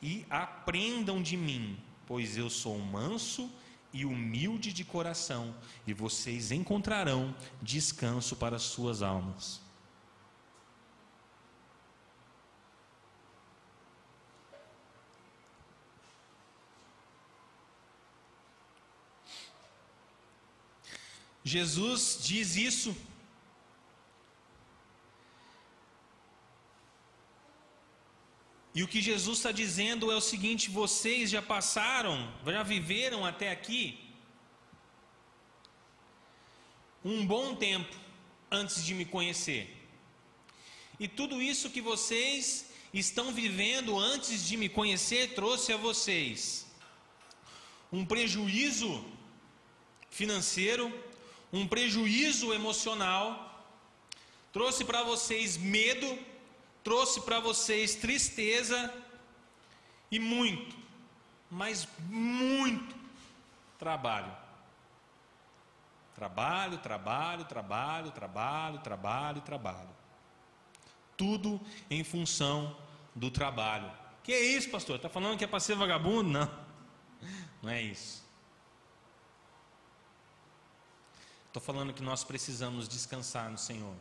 e 0.00 0.24
aprendam 0.30 1.20
de 1.20 1.36
mim, 1.36 1.78
pois 2.06 2.38
eu 2.38 2.48
sou 2.48 2.78
manso 2.78 3.52
e 3.92 4.06
humilde 4.06 4.72
de 4.72 4.82
coração, 4.82 5.54
e 5.86 5.92
vocês 5.92 6.50
encontrarão 6.50 7.36
descanso 7.60 8.34
para 8.34 8.56
as 8.56 8.62
suas 8.62 9.02
almas. 9.02 9.60
Jesus 21.44 22.18
diz 22.22 22.56
isso. 22.56 22.96
E 28.74 28.82
o 28.82 28.88
que 28.88 29.00
Jesus 29.00 29.38
está 29.38 29.52
dizendo 29.52 30.10
é 30.10 30.16
o 30.16 30.20
seguinte: 30.20 30.70
vocês 30.70 31.30
já 31.30 31.42
passaram, 31.42 32.16
já 32.44 32.62
viveram 32.62 33.24
até 33.24 33.50
aqui 33.50 34.00
um 37.04 37.24
bom 37.26 37.54
tempo 37.54 37.94
antes 38.50 38.84
de 38.84 38.94
me 38.94 39.04
conhecer. 39.04 39.62
E 40.98 41.06
tudo 41.06 41.42
isso 41.42 41.70
que 41.70 41.80
vocês 41.80 42.70
estão 42.92 43.32
vivendo 43.32 43.98
antes 43.98 44.46
de 44.48 44.56
me 44.56 44.68
conhecer 44.68 45.34
trouxe 45.34 45.72
a 45.72 45.76
vocês 45.76 46.64
um 47.92 48.04
prejuízo 48.04 49.04
financeiro, 50.10 50.92
um 51.54 51.68
prejuízo 51.68 52.52
emocional, 52.52 53.64
trouxe 54.52 54.84
para 54.84 55.04
vocês 55.04 55.56
medo, 55.56 56.18
trouxe 56.82 57.20
para 57.20 57.38
vocês 57.38 57.94
tristeza 57.94 58.92
e 60.10 60.18
muito, 60.18 60.76
mas 61.48 61.86
muito 62.08 62.92
trabalho. 63.78 64.32
Trabalho, 66.16 66.78
trabalho, 66.78 67.44
trabalho, 67.44 68.10
trabalho, 68.10 68.78
trabalho, 68.80 69.40
trabalho. 69.40 69.96
Tudo 71.16 71.60
em 71.88 72.02
função 72.02 72.76
do 73.14 73.30
trabalho. 73.30 73.90
Que 74.24 74.32
é 74.32 74.40
isso, 74.40 74.70
pastor? 74.70 74.96
Está 74.96 75.08
falando 75.08 75.38
que 75.38 75.44
é 75.44 75.46
para 75.46 75.60
ser 75.60 75.76
vagabundo? 75.76 76.30
Não, 76.30 76.50
não 77.62 77.70
é 77.70 77.80
isso. 77.80 78.23
Estou 81.54 81.62
falando 81.62 81.94
que 81.94 82.02
nós 82.02 82.24
precisamos 82.24 82.88
descansar 82.88 83.48
no 83.48 83.56
Senhor. 83.56 83.94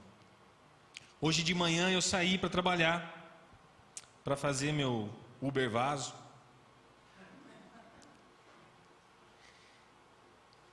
Hoje 1.21 1.43
de 1.43 1.53
manhã 1.53 1.91
eu 1.91 2.01
saí 2.01 2.35
para 2.35 2.49
trabalhar, 2.49 2.99
para 4.23 4.35
fazer 4.35 4.71
meu 4.71 5.07
Uber 5.39 5.69
vaso. 5.69 6.15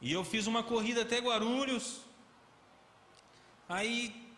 E 0.01 0.11
eu 0.11 0.25
fiz 0.25 0.47
uma 0.47 0.63
corrida 0.63 1.03
até 1.03 1.19
Guarulhos. 1.19 2.01
Aí 3.69 4.33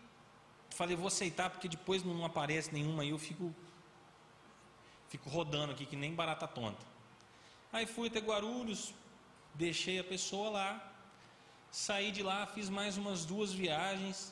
falei, 0.69 0.97
vou 0.97 1.07
aceitar 1.07 1.49
porque 1.49 1.69
depois 1.69 2.03
não 2.03 2.25
aparece 2.25 2.73
nenhuma 2.73 3.03
aí 3.03 3.11
eu 3.11 3.17
fico 3.17 3.55
fico 5.07 5.29
rodando 5.29 5.71
aqui 5.71 5.85
que 5.85 5.95
nem 5.95 6.13
barata 6.13 6.45
tonta. 6.45 6.85
Aí 7.71 7.85
fui 7.85 8.09
até 8.09 8.19
Guarulhos, 8.19 8.93
deixei 9.55 9.97
a 9.97 10.03
pessoa 10.03 10.49
lá. 10.49 10.92
Saí 11.73 12.11
de 12.11 12.21
lá, 12.21 12.45
fiz 12.45 12.69
mais 12.69 12.97
umas 12.97 13.25
duas 13.25 13.51
viagens. 13.51 14.31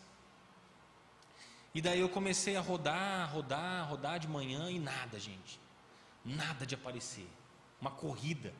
E 1.73 1.81
daí 1.81 1.99
eu 1.99 2.07
comecei 2.07 2.55
a 2.55 2.61
rodar, 2.61 3.33
rodar, 3.33 3.89
rodar 3.89 4.19
de 4.19 4.27
manhã 4.27 4.69
e 4.69 4.77
nada, 4.77 5.19
gente. 5.19 5.59
Nada 6.23 6.67
de 6.67 6.75
aparecer. 6.75 7.27
Uma 7.81 7.89
corrida. 7.89 8.53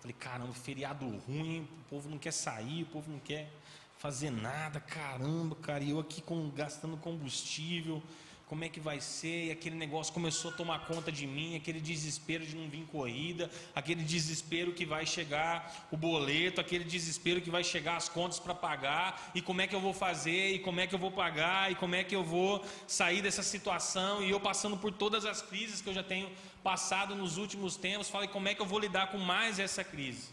Falei, 0.00 0.14
caramba, 0.20 0.52
feriado 0.52 1.08
ruim, 1.20 1.66
o 1.80 1.84
povo 1.88 2.10
não 2.10 2.18
quer 2.18 2.30
sair, 2.30 2.82
o 2.82 2.86
povo 2.86 3.10
não 3.10 3.18
quer 3.20 3.50
fazer 3.96 4.30
nada, 4.30 4.80
caramba, 4.80 5.56
cara, 5.56 5.82
e 5.82 5.88
eu 5.88 5.98
aqui 5.98 6.20
com, 6.20 6.50
gastando 6.50 6.98
combustível, 6.98 8.02
como 8.46 8.62
é 8.62 8.68
que 8.68 8.78
vai 8.78 9.00
ser? 9.00 9.46
E 9.46 9.50
aquele 9.50 9.74
negócio 9.74 10.14
começou 10.14 10.52
a 10.52 10.54
tomar 10.54 10.86
conta 10.86 11.10
de 11.10 11.26
mim, 11.26 11.56
aquele 11.56 11.80
desespero 11.80 12.46
de 12.46 12.54
não 12.54 12.68
vir 12.68 12.86
corrida, 12.86 13.50
aquele 13.74 14.04
desespero 14.04 14.72
que 14.72 14.86
vai 14.86 15.04
chegar 15.04 15.88
o 15.90 15.96
boleto, 15.96 16.60
aquele 16.60 16.84
desespero 16.84 17.40
que 17.40 17.50
vai 17.50 17.64
chegar 17.64 17.96
as 17.96 18.08
contas 18.08 18.38
para 18.38 18.54
pagar, 18.54 19.32
e 19.34 19.42
como 19.42 19.62
é 19.62 19.66
que 19.66 19.74
eu 19.74 19.80
vou 19.80 19.92
fazer, 19.92 20.52
e 20.52 20.58
como 20.60 20.78
é 20.78 20.86
que 20.86 20.94
eu 20.94 20.98
vou 20.98 21.10
pagar, 21.10 21.72
e 21.72 21.74
como 21.74 21.96
é 21.96 22.04
que 22.04 22.14
eu 22.14 22.22
vou 22.22 22.64
sair 22.86 23.20
dessa 23.20 23.42
situação, 23.42 24.22
e 24.22 24.30
eu 24.30 24.38
passando 24.38 24.76
por 24.76 24.92
todas 24.92 25.24
as 25.24 25.42
crises 25.42 25.80
que 25.80 25.88
eu 25.88 25.94
já 25.94 26.04
tenho 26.04 26.30
passado 26.62 27.16
nos 27.16 27.38
últimos 27.38 27.76
tempos, 27.76 28.08
falei 28.08 28.28
como 28.28 28.46
é 28.46 28.54
que 28.54 28.62
eu 28.62 28.66
vou 28.66 28.78
lidar 28.78 29.10
com 29.10 29.18
mais 29.18 29.58
essa 29.58 29.82
crise. 29.82 30.28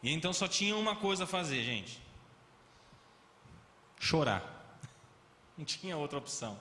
E 0.00 0.12
então 0.12 0.32
só 0.32 0.46
tinha 0.46 0.76
uma 0.76 0.94
coisa 0.94 1.24
a 1.24 1.26
fazer, 1.26 1.64
gente: 1.64 2.00
chorar. 3.98 4.59
Não 5.60 5.64
tinha 5.66 5.94
outra 5.94 6.18
opção. 6.18 6.58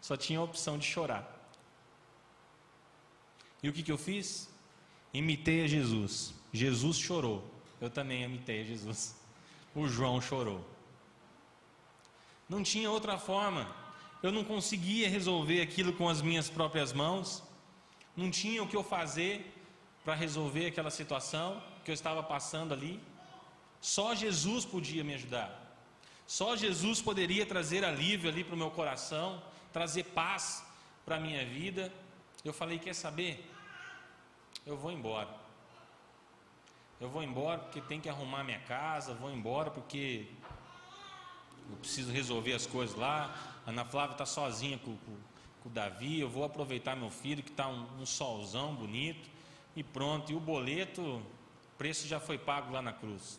Só 0.00 0.16
tinha 0.16 0.38
a 0.38 0.42
opção 0.42 0.78
de 0.78 0.86
chorar. 0.86 1.22
E 3.62 3.68
o 3.68 3.72
que, 3.74 3.82
que 3.82 3.92
eu 3.92 3.98
fiz? 3.98 4.48
Imitei 5.12 5.64
a 5.64 5.66
Jesus. 5.66 6.32
Jesus 6.50 6.96
chorou. 6.96 7.44
Eu 7.78 7.90
também 7.90 8.22
imitei 8.22 8.62
a 8.62 8.64
Jesus. 8.64 9.14
O 9.74 9.86
João 9.86 10.18
chorou. 10.18 10.66
Não 12.48 12.62
tinha 12.62 12.90
outra 12.90 13.18
forma. 13.18 13.70
Eu 14.22 14.32
não 14.32 14.44
conseguia 14.44 15.10
resolver 15.10 15.60
aquilo 15.60 15.92
com 15.92 16.08
as 16.08 16.22
minhas 16.22 16.48
próprias 16.48 16.90
mãos. 16.90 17.42
Não 18.16 18.30
tinha 18.30 18.62
o 18.62 18.66
que 18.66 18.76
eu 18.76 18.82
fazer 18.82 19.52
para 20.06 20.14
resolver 20.14 20.68
aquela 20.68 20.90
situação 20.90 21.62
que 21.84 21.90
eu 21.90 21.94
estava 21.94 22.22
passando 22.22 22.72
ali. 22.72 22.98
Só 23.78 24.14
Jesus 24.14 24.64
podia 24.64 25.04
me 25.04 25.12
ajudar. 25.12 25.61
Só 26.32 26.56
Jesus 26.56 27.02
poderia 27.02 27.44
trazer 27.44 27.84
alívio 27.84 28.30
ali 28.30 28.42
para 28.42 28.54
o 28.54 28.56
meu 28.56 28.70
coração, 28.70 29.42
trazer 29.70 30.04
paz 30.04 30.64
para 31.04 31.16
a 31.16 31.20
minha 31.20 31.44
vida. 31.44 31.92
Eu 32.42 32.54
falei: 32.54 32.78
quer 32.78 32.94
saber? 32.94 33.46
Eu 34.64 34.74
vou 34.74 34.90
embora. 34.90 35.28
Eu 36.98 37.10
vou 37.10 37.22
embora 37.22 37.58
porque 37.58 37.82
tem 37.82 38.00
que 38.00 38.08
arrumar 38.08 38.44
minha 38.44 38.60
casa, 38.60 39.12
vou 39.12 39.30
embora 39.30 39.70
porque 39.70 40.26
eu 41.68 41.76
preciso 41.76 42.10
resolver 42.10 42.54
as 42.54 42.66
coisas 42.66 42.96
lá. 42.96 43.60
A 43.66 43.68
Ana 43.68 43.84
Flávia 43.84 44.14
está 44.14 44.24
sozinha 44.24 44.78
com, 44.78 44.96
com, 44.96 45.16
com, 45.62 45.68
o 45.68 45.72
Davi. 45.72 46.18
Eu 46.18 46.30
vou 46.30 46.44
aproveitar 46.44 46.96
meu 46.96 47.10
filho 47.10 47.42
que 47.42 47.50
está 47.50 47.68
um, 47.68 47.86
um 48.00 48.06
solzão 48.06 48.74
bonito. 48.74 49.28
E 49.76 49.82
pronto. 49.82 50.32
E 50.32 50.34
o 50.34 50.40
boleto, 50.40 51.02
o 51.02 51.22
preço 51.76 52.08
já 52.08 52.18
foi 52.18 52.38
pago 52.38 52.72
lá 52.72 52.80
na 52.80 52.94
cruz. 52.94 53.38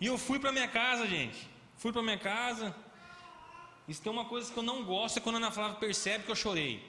E 0.00 0.06
eu 0.06 0.16
fui 0.16 0.38
para 0.38 0.52
minha 0.52 0.68
casa, 0.68 1.06
gente. 1.06 1.48
Fui 1.76 1.92
para 1.92 2.02
minha 2.02 2.18
casa. 2.18 2.74
Isso 3.86 4.02
tem 4.02 4.12
uma 4.12 4.24
coisa 4.24 4.52
que 4.52 4.58
eu 4.58 4.62
não 4.62 4.84
gosto 4.84 5.18
é 5.18 5.20
quando 5.20 5.36
a 5.36 5.38
Ana 5.38 5.50
Flávia 5.50 5.76
percebe 5.76 6.24
que 6.24 6.30
eu 6.30 6.36
chorei. 6.36 6.84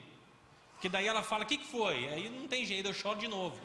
Porque 0.74 0.88
daí 0.88 1.06
ela 1.06 1.22
fala: 1.22 1.44
"O 1.44 1.46
que, 1.46 1.58
que 1.58 1.66
foi?" 1.66 2.08
Aí 2.08 2.28
não 2.28 2.46
tem 2.46 2.64
jeito, 2.64 2.88
eu 2.88 2.94
choro 2.94 3.18
de 3.18 3.26
novo. 3.26 3.58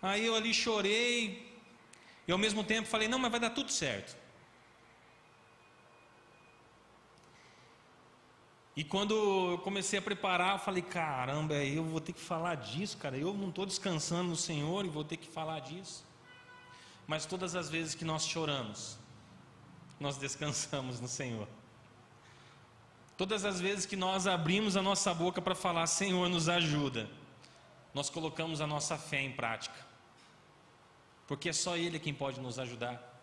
Aí 0.00 0.24
eu 0.24 0.34
ali 0.34 0.54
chorei. 0.54 1.46
E 2.26 2.32
ao 2.32 2.38
mesmo 2.38 2.62
tempo 2.62 2.88
falei: 2.88 3.08
"Não, 3.08 3.18
mas 3.18 3.30
vai 3.30 3.40
dar 3.40 3.50
tudo 3.50 3.70
certo." 3.70 4.16
E 8.78 8.84
quando 8.84 9.12
eu 9.50 9.58
comecei 9.58 9.98
a 9.98 10.02
preparar, 10.02 10.52
eu 10.52 10.58
falei: 10.60 10.82
caramba, 10.82 11.54
eu 11.54 11.82
vou 11.82 12.00
ter 12.00 12.12
que 12.12 12.20
falar 12.20 12.54
disso, 12.54 12.96
cara. 12.96 13.16
Eu 13.18 13.34
não 13.34 13.48
estou 13.48 13.66
descansando 13.66 14.28
no 14.28 14.36
Senhor 14.36 14.86
e 14.86 14.88
vou 14.88 15.02
ter 15.02 15.16
que 15.16 15.26
falar 15.26 15.58
disso. 15.58 16.04
Mas 17.04 17.26
todas 17.26 17.56
as 17.56 17.68
vezes 17.68 17.96
que 17.96 18.04
nós 18.04 18.24
choramos, 18.24 18.96
nós 19.98 20.16
descansamos 20.16 21.00
no 21.00 21.08
Senhor. 21.08 21.48
Todas 23.16 23.44
as 23.44 23.60
vezes 23.60 23.84
que 23.84 23.96
nós 23.96 24.28
abrimos 24.28 24.76
a 24.76 24.82
nossa 24.90 25.12
boca 25.12 25.42
para 25.42 25.56
falar: 25.56 25.88
Senhor, 25.88 26.28
nos 26.28 26.48
ajuda, 26.48 27.10
nós 27.92 28.08
colocamos 28.08 28.60
a 28.60 28.66
nossa 28.68 28.96
fé 28.96 29.20
em 29.20 29.32
prática. 29.32 29.84
Porque 31.26 31.48
é 31.48 31.52
só 31.52 31.76
Ele 31.76 31.98
quem 31.98 32.14
pode 32.14 32.38
nos 32.38 32.60
ajudar. 32.60 33.20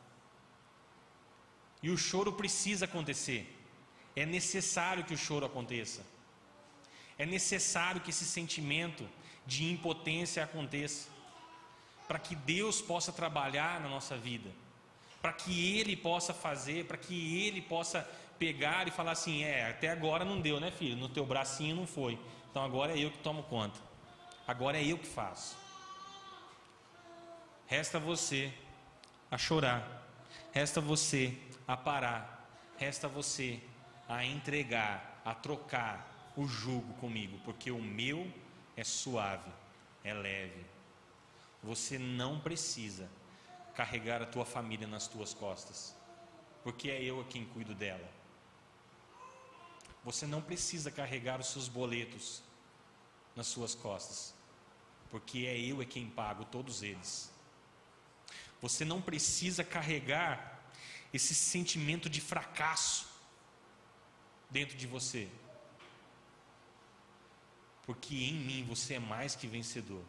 E 1.81 1.89
o 1.89 1.97
choro 1.97 2.33
precisa 2.33 2.83
acontecer. 2.83 3.64
É 4.15 4.25
necessário 4.25 5.03
que 5.03 5.13
o 5.13 5.17
choro 5.17 5.45
aconteça. 5.45 6.05
É 7.17 7.25
necessário 7.25 8.01
que 8.01 8.09
esse 8.09 8.25
sentimento 8.25 9.07
de 9.45 9.69
impotência 9.71 10.43
aconteça. 10.43 11.09
Para 12.07 12.19
que 12.19 12.35
Deus 12.35 12.81
possa 12.81 13.11
trabalhar 13.11 13.79
na 13.81 13.89
nossa 13.89 14.15
vida. 14.15 14.49
Para 15.21 15.33
que 15.33 15.77
Ele 15.77 15.95
possa 15.95 16.33
fazer, 16.33 16.85
para 16.85 16.97
que 16.97 17.45
Ele 17.45 17.61
possa 17.61 18.07
pegar 18.37 18.87
e 18.87 18.91
falar 18.91 19.11
assim: 19.11 19.43
é, 19.43 19.69
até 19.69 19.89
agora 19.89 20.23
não 20.23 20.39
deu, 20.39 20.59
né, 20.59 20.71
filho? 20.71 20.95
No 20.95 21.09
teu 21.09 21.25
bracinho 21.25 21.75
não 21.75 21.87
foi. 21.87 22.19
Então 22.51 22.63
agora 22.63 22.93
é 22.93 23.03
eu 23.03 23.11
que 23.11 23.17
tomo 23.19 23.43
conta. 23.43 23.79
Agora 24.47 24.77
é 24.77 24.85
eu 24.85 24.97
que 24.97 25.07
faço. 25.07 25.57
Resta 27.67 27.99
você 27.99 28.53
a 29.31 29.37
chorar. 29.37 30.07
Resta 30.51 30.79
você 30.79 31.35
a 31.67 31.75
parar. 31.75 32.47
Resta 32.77 33.07
você 33.07 33.59
a 34.07 34.23
entregar, 34.23 35.21
a 35.25 35.33
trocar 35.33 36.33
o 36.35 36.47
jugo 36.47 36.93
comigo, 36.95 37.39
porque 37.43 37.71
o 37.71 37.81
meu 37.81 38.31
é 38.75 38.83
suave, 38.83 39.51
é 40.03 40.13
leve. 40.13 40.65
Você 41.63 41.97
não 41.97 42.39
precisa 42.39 43.09
carregar 43.73 44.21
a 44.21 44.25
tua 44.25 44.45
família 44.45 44.87
nas 44.87 45.07
tuas 45.07 45.33
costas, 45.33 45.95
porque 46.63 46.89
é 46.89 47.03
eu 47.03 47.23
quem 47.29 47.45
cuido 47.45 47.73
dela. 47.73 48.09
Você 50.03 50.27
não 50.27 50.41
precisa 50.41 50.91
carregar 50.91 51.39
os 51.39 51.47
seus 51.47 51.67
boletos 51.67 52.43
nas 53.35 53.47
suas 53.47 53.73
costas, 53.73 54.35
porque 55.09 55.39
é 55.47 55.57
eu 55.59 55.85
quem 55.87 56.07
pago 56.07 56.45
todos 56.45 56.83
eles. 56.83 57.31
Você 58.61 58.85
não 58.85 59.01
precisa 59.01 59.63
carregar 59.63 60.63
esse 61.13 61.33
sentimento 61.33 62.09
de 62.09 62.21
fracasso, 62.21 63.07
dentro 64.49 64.77
de 64.77 64.87
você. 64.87 65.29
Porque 67.85 68.15
em 68.15 68.33
mim 68.33 68.65
você 68.65 68.95
é 68.95 68.99
mais 68.99 69.35
que 69.35 69.47
vencedor. 69.47 70.03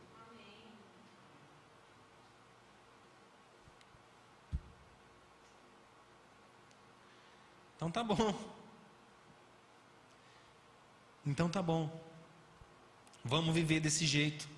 Então 7.77 7.91
tá 7.91 8.03
bom. 8.03 8.57
Então 11.27 11.49
tá 11.49 11.61
bom. 11.61 11.91
Vamos 13.25 13.53
viver 13.53 13.81
desse 13.81 14.07
jeito. 14.07 14.49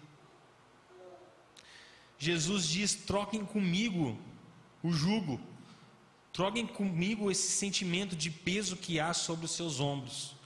Jesus 2.19 2.67
diz: 2.67 2.95
troquem 2.95 3.45
comigo 3.45 4.19
o 4.83 4.93
jugo. 4.93 5.41
Troquem 6.39 6.69
comigo 6.69 7.33
esse 7.33 7.51
sentimento 7.51 8.15
de 8.15 8.31
peso 8.31 8.77
que 8.77 9.01
há 9.01 9.13
sobre 9.13 9.45
os 9.45 9.51
seus 9.51 9.81
ombros. 9.81 10.37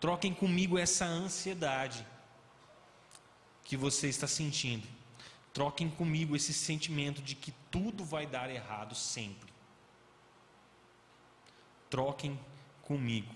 Troquem 0.00 0.32
comigo 0.32 0.78
essa 0.78 1.04
ansiedade 1.04 2.06
que 3.62 3.76
você 3.76 4.08
está 4.08 4.26
sentindo. 4.26 4.88
Troquem 5.52 5.90
comigo 5.90 6.34
esse 6.34 6.54
sentimento 6.54 7.20
de 7.20 7.34
que 7.34 7.52
tudo 7.70 8.02
vai 8.02 8.26
dar 8.26 8.48
errado 8.48 8.94
sempre. 8.94 9.52
Troquem 11.90 12.40
comigo. 12.80 13.34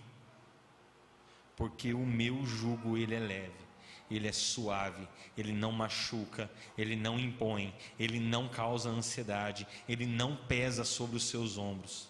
Porque 1.55 1.93
o 1.93 2.07
meu 2.07 2.47
jugo 2.47 2.97
ele 2.97 3.15
é 3.15 3.21
leve 3.21 3.66
ele 4.11 4.29
é 4.29 4.33
suave, 4.33 5.07
ele 5.37 5.53
não 5.53 5.73
machuca, 5.73 6.51
ele 6.79 6.95
não 6.95 7.19
impõe, 7.19 7.75
ele 7.99 8.21
não 8.21 8.49
causa 8.49 8.89
ansiedade, 8.89 9.67
ele 9.89 10.07
não 10.07 10.37
pesa 10.37 10.85
sobre 10.85 11.17
os 11.17 11.25
seus 11.25 11.59
ombros. 11.59 12.09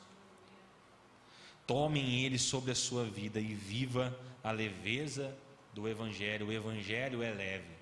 Tomem 1.67 2.25
ele 2.25 2.39
sobre 2.39 2.71
a 2.71 2.75
sua 2.75 3.05
vida 3.05 3.41
e 3.41 3.55
viva 3.55 4.17
a 4.45 4.53
leveza 4.53 5.37
do 5.75 5.89
Evangelho. 5.89 6.47
O 6.47 6.53
Evangelho 6.53 7.23
é 7.23 7.31
leve. 7.31 7.75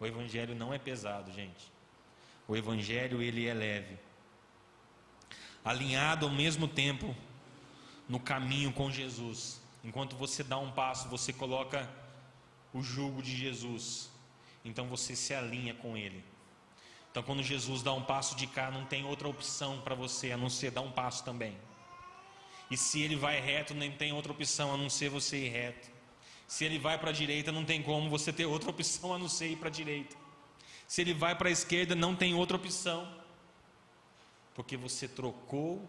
O 0.00 0.06
Evangelho 0.06 0.54
não 0.54 0.72
é 0.72 0.78
pesado, 0.78 1.32
gente. 1.32 1.70
O 2.46 2.56
Evangelho 2.56 3.20
ele 3.20 3.46
é 3.46 3.52
leve. 3.52 3.98
Alinhado 5.64 6.24
ao 6.24 6.32
mesmo 6.32 6.66
tempo 6.66 7.14
no 8.08 8.18
caminho 8.18 8.72
com 8.72 8.90
Jesus. 8.90 9.60
Enquanto 9.84 10.16
você 10.16 10.42
dá 10.42 10.56
um 10.56 10.72
passo, 10.72 11.08
você 11.08 11.32
coloca 11.32 11.88
o 12.78 12.82
jugo 12.82 13.20
de 13.22 13.34
Jesus. 13.36 14.10
Então 14.64 14.86
você 14.86 15.16
se 15.16 15.34
alinha 15.34 15.74
com 15.74 15.96
ele. 15.96 16.24
Então 17.10 17.22
quando 17.22 17.42
Jesus 17.42 17.82
dá 17.82 17.92
um 17.92 18.02
passo 18.02 18.36
de 18.36 18.46
cá, 18.46 18.70
não 18.70 18.84
tem 18.84 19.04
outra 19.04 19.28
opção 19.28 19.80
para 19.80 19.94
você 19.94 20.30
a 20.30 20.36
não 20.36 20.48
ser 20.48 20.70
dar 20.70 20.82
um 20.82 20.92
passo 20.92 21.24
também. 21.24 21.56
E 22.70 22.76
se 22.76 23.00
ele 23.00 23.16
vai 23.16 23.40
reto, 23.40 23.74
nem 23.74 23.90
tem 23.90 24.12
outra 24.12 24.30
opção 24.30 24.72
a 24.72 24.76
não 24.76 24.90
ser 24.90 25.08
você 25.08 25.46
ir 25.46 25.48
reto. 25.48 25.90
Se 26.46 26.64
ele 26.64 26.78
vai 26.78 26.98
para 26.98 27.10
a 27.10 27.12
direita, 27.12 27.50
não 27.50 27.64
tem 27.64 27.82
como 27.82 28.08
você 28.08 28.32
ter 28.32 28.46
outra 28.46 28.70
opção 28.70 29.14
a 29.14 29.18
não 29.18 29.28
ser 29.28 29.48
ir 29.48 29.56
para 29.56 29.68
a 29.68 29.72
direita. 29.72 30.16
Se 30.86 31.00
ele 31.00 31.12
vai 31.12 31.34
para 31.34 31.48
a 31.48 31.52
esquerda, 31.52 31.94
não 31.94 32.14
tem 32.14 32.34
outra 32.34 32.56
opção. 32.56 33.12
Porque 34.54 34.76
você 34.76 35.08
trocou 35.08 35.88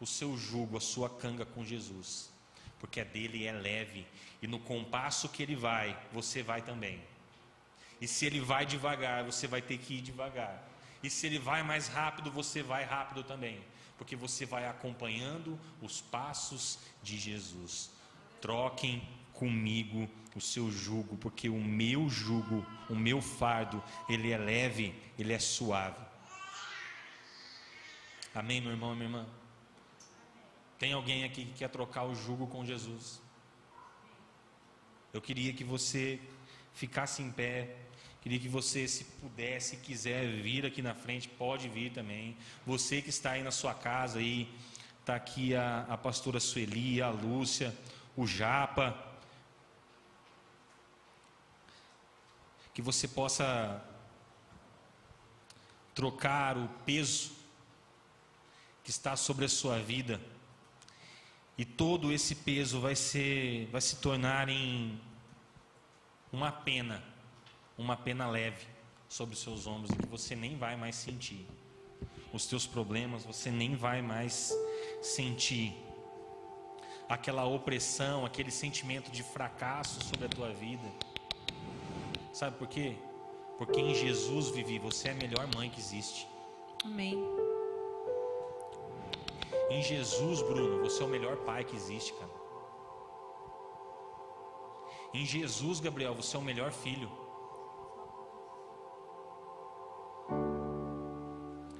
o 0.00 0.06
seu 0.06 0.36
jugo, 0.36 0.76
a 0.76 0.80
sua 0.80 1.08
canga 1.08 1.44
com 1.44 1.64
Jesus 1.64 2.37
porque 2.78 3.00
a 3.00 3.04
dele 3.04 3.44
é 3.44 3.52
leve, 3.52 4.06
e 4.40 4.46
no 4.46 4.58
compasso 4.58 5.28
que 5.28 5.42
ele 5.42 5.56
vai, 5.56 5.98
você 6.12 6.42
vai 6.42 6.62
também. 6.62 7.00
E 8.00 8.06
se 8.06 8.26
ele 8.26 8.40
vai 8.40 8.64
devagar, 8.64 9.24
você 9.24 9.46
vai 9.46 9.60
ter 9.60 9.78
que 9.78 9.94
ir 9.94 10.00
devagar. 10.00 10.62
E 11.02 11.10
se 11.10 11.26
ele 11.26 11.38
vai 11.38 11.62
mais 11.62 11.88
rápido, 11.88 12.30
você 12.30 12.62
vai 12.62 12.84
rápido 12.84 13.22
também, 13.22 13.60
porque 13.96 14.16
você 14.16 14.46
vai 14.46 14.66
acompanhando 14.66 15.58
os 15.82 16.00
passos 16.00 16.78
de 17.02 17.18
Jesus. 17.18 17.90
Troquem 18.40 19.02
comigo 19.32 20.08
o 20.34 20.40
seu 20.40 20.70
jugo, 20.70 21.16
porque 21.16 21.48
o 21.48 21.60
meu 21.60 22.08
jugo, 22.08 22.64
o 22.88 22.94
meu 22.94 23.20
fardo, 23.20 23.82
ele 24.08 24.30
é 24.30 24.38
leve, 24.38 24.94
ele 25.18 25.32
é 25.32 25.38
suave. 25.38 26.04
Amém, 28.34 28.60
meu 28.60 28.70
irmão 28.70 28.92
e 28.92 28.96
minha 28.96 29.08
irmã? 29.08 29.26
Tem 30.78 30.92
alguém 30.92 31.24
aqui 31.24 31.44
que 31.44 31.52
quer 31.52 31.68
trocar 31.68 32.04
o 32.04 32.14
jugo 32.14 32.46
com 32.46 32.64
Jesus? 32.64 33.20
Eu 35.12 35.20
queria 35.20 35.52
que 35.52 35.64
você 35.64 36.20
ficasse 36.72 37.22
em 37.22 37.30
pé 37.30 37.76
Queria 38.20 38.40
que 38.40 38.48
você, 38.48 38.86
se 38.88 39.04
puder, 39.04 39.60
se 39.60 39.76
quiser 39.76 40.26
vir 40.26 40.66
aqui 40.66 40.82
na 40.82 40.94
frente, 40.94 41.28
pode 41.28 41.68
vir 41.68 41.92
também. 41.92 42.36
Você 42.66 43.00
que 43.00 43.10
está 43.10 43.32
aí 43.32 43.42
na 43.42 43.50
sua 43.50 43.72
casa 43.72 44.18
aí, 44.18 44.52
está 45.00 45.14
aqui 45.14 45.54
a, 45.54 45.86
a 45.88 45.96
pastora 45.96 46.40
Sueli, 46.40 47.00
a 47.00 47.10
Lúcia, 47.10 47.74
o 48.16 48.26
Japa. 48.26 48.94
Que 52.74 52.82
você 52.82 53.06
possa 53.06 53.82
trocar 55.94 56.58
o 56.58 56.68
peso 56.84 57.32
que 58.82 58.90
está 58.90 59.16
sobre 59.16 59.44
a 59.44 59.48
sua 59.48 59.78
vida 59.78 60.20
e 61.58 61.64
todo 61.64 62.12
esse 62.12 62.36
peso 62.36 62.80
vai 62.80 62.94
ser 62.94 63.66
vai 63.66 63.80
se 63.80 63.96
tornar 63.96 64.48
em 64.48 64.98
uma 66.32 66.52
pena, 66.52 67.02
uma 67.76 67.96
pena 67.96 68.28
leve 68.28 68.64
sobre 69.08 69.34
os 69.34 69.40
seus 69.40 69.66
ombros 69.66 69.90
que 69.90 70.06
você 70.06 70.36
nem 70.36 70.56
vai 70.56 70.76
mais 70.76 70.94
sentir. 70.94 71.44
Os 72.32 72.46
teus 72.46 72.66
problemas 72.66 73.24
você 73.24 73.50
nem 73.50 73.74
vai 73.74 74.00
mais 74.00 74.54
sentir. 75.02 75.74
Aquela 77.08 77.44
opressão, 77.44 78.24
aquele 78.24 78.50
sentimento 78.50 79.10
de 79.10 79.22
fracasso 79.22 80.04
sobre 80.04 80.26
a 80.26 80.28
tua 80.28 80.52
vida. 80.52 80.86
Sabe 82.32 82.56
por 82.56 82.68
quê? 82.68 82.94
Porque 83.56 83.80
em 83.80 83.94
Jesus 83.94 84.50
vivi, 84.50 84.78
você 84.78 85.08
é 85.08 85.10
a 85.12 85.14
melhor 85.14 85.48
mãe 85.56 85.70
que 85.70 85.80
existe. 85.80 86.28
Amém. 86.84 87.47
Em 89.70 89.82
Jesus, 89.82 90.42
Bruno, 90.42 90.80
você 90.80 91.02
é 91.02 91.06
o 91.06 91.08
melhor 91.08 91.36
pai 91.38 91.64
que 91.64 91.76
existe, 91.76 92.12
cara. 92.14 92.38
Em 95.14 95.24
Jesus, 95.24 95.80
Gabriel, 95.80 96.14
você 96.14 96.36
é 96.36 96.38
o 96.38 96.42
melhor 96.42 96.70
filho. 96.70 97.10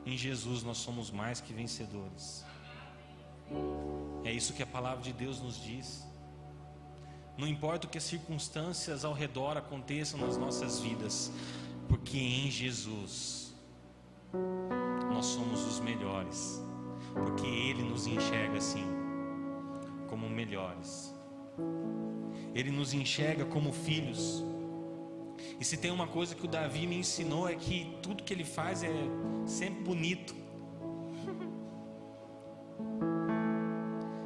Em 0.06 0.16
Jesus 0.16 0.62
nós 0.62 0.78
somos 0.78 1.10
mais 1.10 1.40
que 1.40 1.52
vencedores. 1.52 2.44
É 4.24 4.32
isso 4.32 4.54
que 4.54 4.62
a 4.62 4.66
palavra 4.66 5.02
de 5.02 5.12
Deus 5.12 5.40
nos 5.40 5.62
diz. 5.62 6.06
Não 7.36 7.46
importa 7.46 7.86
o 7.86 7.90
que 7.90 7.98
as 7.98 8.04
circunstâncias 8.04 9.04
ao 9.04 9.12
redor 9.12 9.56
aconteçam 9.56 10.18
nas 10.18 10.36
nossas 10.36 10.80
vidas, 10.80 11.30
porque 11.88 12.18
em 12.18 12.50
Jesus 12.50 13.54
nós 15.12 15.26
somos 15.26 15.64
os 15.66 15.78
melhores, 15.78 16.60
porque 17.12 17.46
Ele 17.46 17.82
nos 17.82 18.06
enxerga 18.06 18.58
assim, 18.58 18.84
como 20.08 20.28
melhores. 20.28 21.14
Ele 22.54 22.70
nos 22.70 22.92
enxerga 22.94 23.44
como 23.44 23.72
filhos. 23.72 24.44
E 25.60 25.64
se 25.64 25.76
tem 25.76 25.90
uma 25.90 26.06
coisa 26.06 26.34
que 26.34 26.44
o 26.44 26.48
Davi 26.48 26.86
me 26.86 26.96
ensinou 26.96 27.48
é 27.48 27.54
que 27.54 27.96
tudo 28.02 28.22
que 28.22 28.32
ele 28.32 28.44
faz 28.44 28.82
é 28.82 28.90
sempre 29.46 29.82
bonito. 29.82 30.34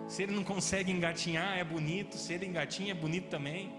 Se 0.07 0.23
ele 0.23 0.33
não 0.33 0.45
consegue 0.45 0.93
engatinhar, 0.93 1.57
é 1.57 1.65
bonito. 1.65 2.17
Se 2.17 2.35
ele 2.35 2.45
engatinha, 2.45 2.93
é 2.93 2.95
bonito 2.95 3.29
também. 3.29 3.73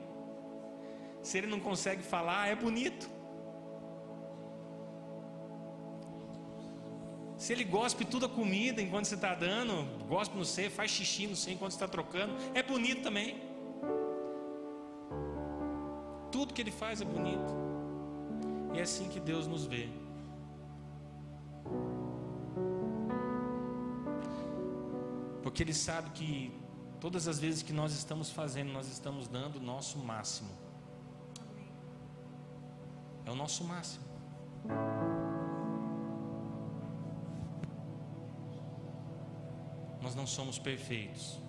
Se 1.22 1.38
ele 1.38 1.48
não 1.48 1.60
consegue 1.60 2.02
falar, 2.02 2.48
é 2.48 2.56
bonito. 2.56 3.08
Se 7.44 7.52
ele 7.52 7.66
gospe 7.66 8.06
toda 8.06 8.26
a 8.26 8.30
comida 8.30 8.82
enquanto 8.82 9.04
você 9.04 9.16
está 9.16 9.36
dando, 9.36 9.74
gospe 10.08 10.38
no 10.38 10.46
C, 10.46 10.70
faz 10.70 10.90
xixi 10.90 11.28
no 11.28 11.36
C 11.36 11.52
enquanto 11.52 11.72
você 11.72 11.76
está 11.76 11.90
trocando, 11.90 12.34
é 12.54 12.64
bonito 12.64 13.04
também. 13.04 13.36
Tudo 16.32 16.54
que 16.54 16.62
ele 16.62 16.72
faz 16.72 17.02
é 17.02 17.04
bonito. 17.04 17.54
E 18.74 18.80
é 18.80 18.84
assim 18.84 19.10
que 19.10 19.20
Deus 19.20 19.46
nos 19.46 19.66
vê. 19.66 19.90
Porque 25.42 25.64
Ele 25.64 25.74
sabe 25.74 26.12
que 26.12 26.58
todas 27.02 27.28
as 27.28 27.40
vezes 27.40 27.62
que 27.62 27.74
nós 27.74 27.92
estamos 27.92 28.30
fazendo, 28.30 28.72
nós 28.72 28.88
estamos 28.88 29.28
dando 29.28 29.58
o 29.58 29.62
nosso 29.62 29.98
máximo. 29.98 30.50
É 33.26 33.32
o 33.32 33.36
nosso 33.36 33.66
máximo. 33.66 34.06
Nós 40.14 40.16
não 40.16 40.28
somos 40.28 40.60
perfeitos, 40.60 41.40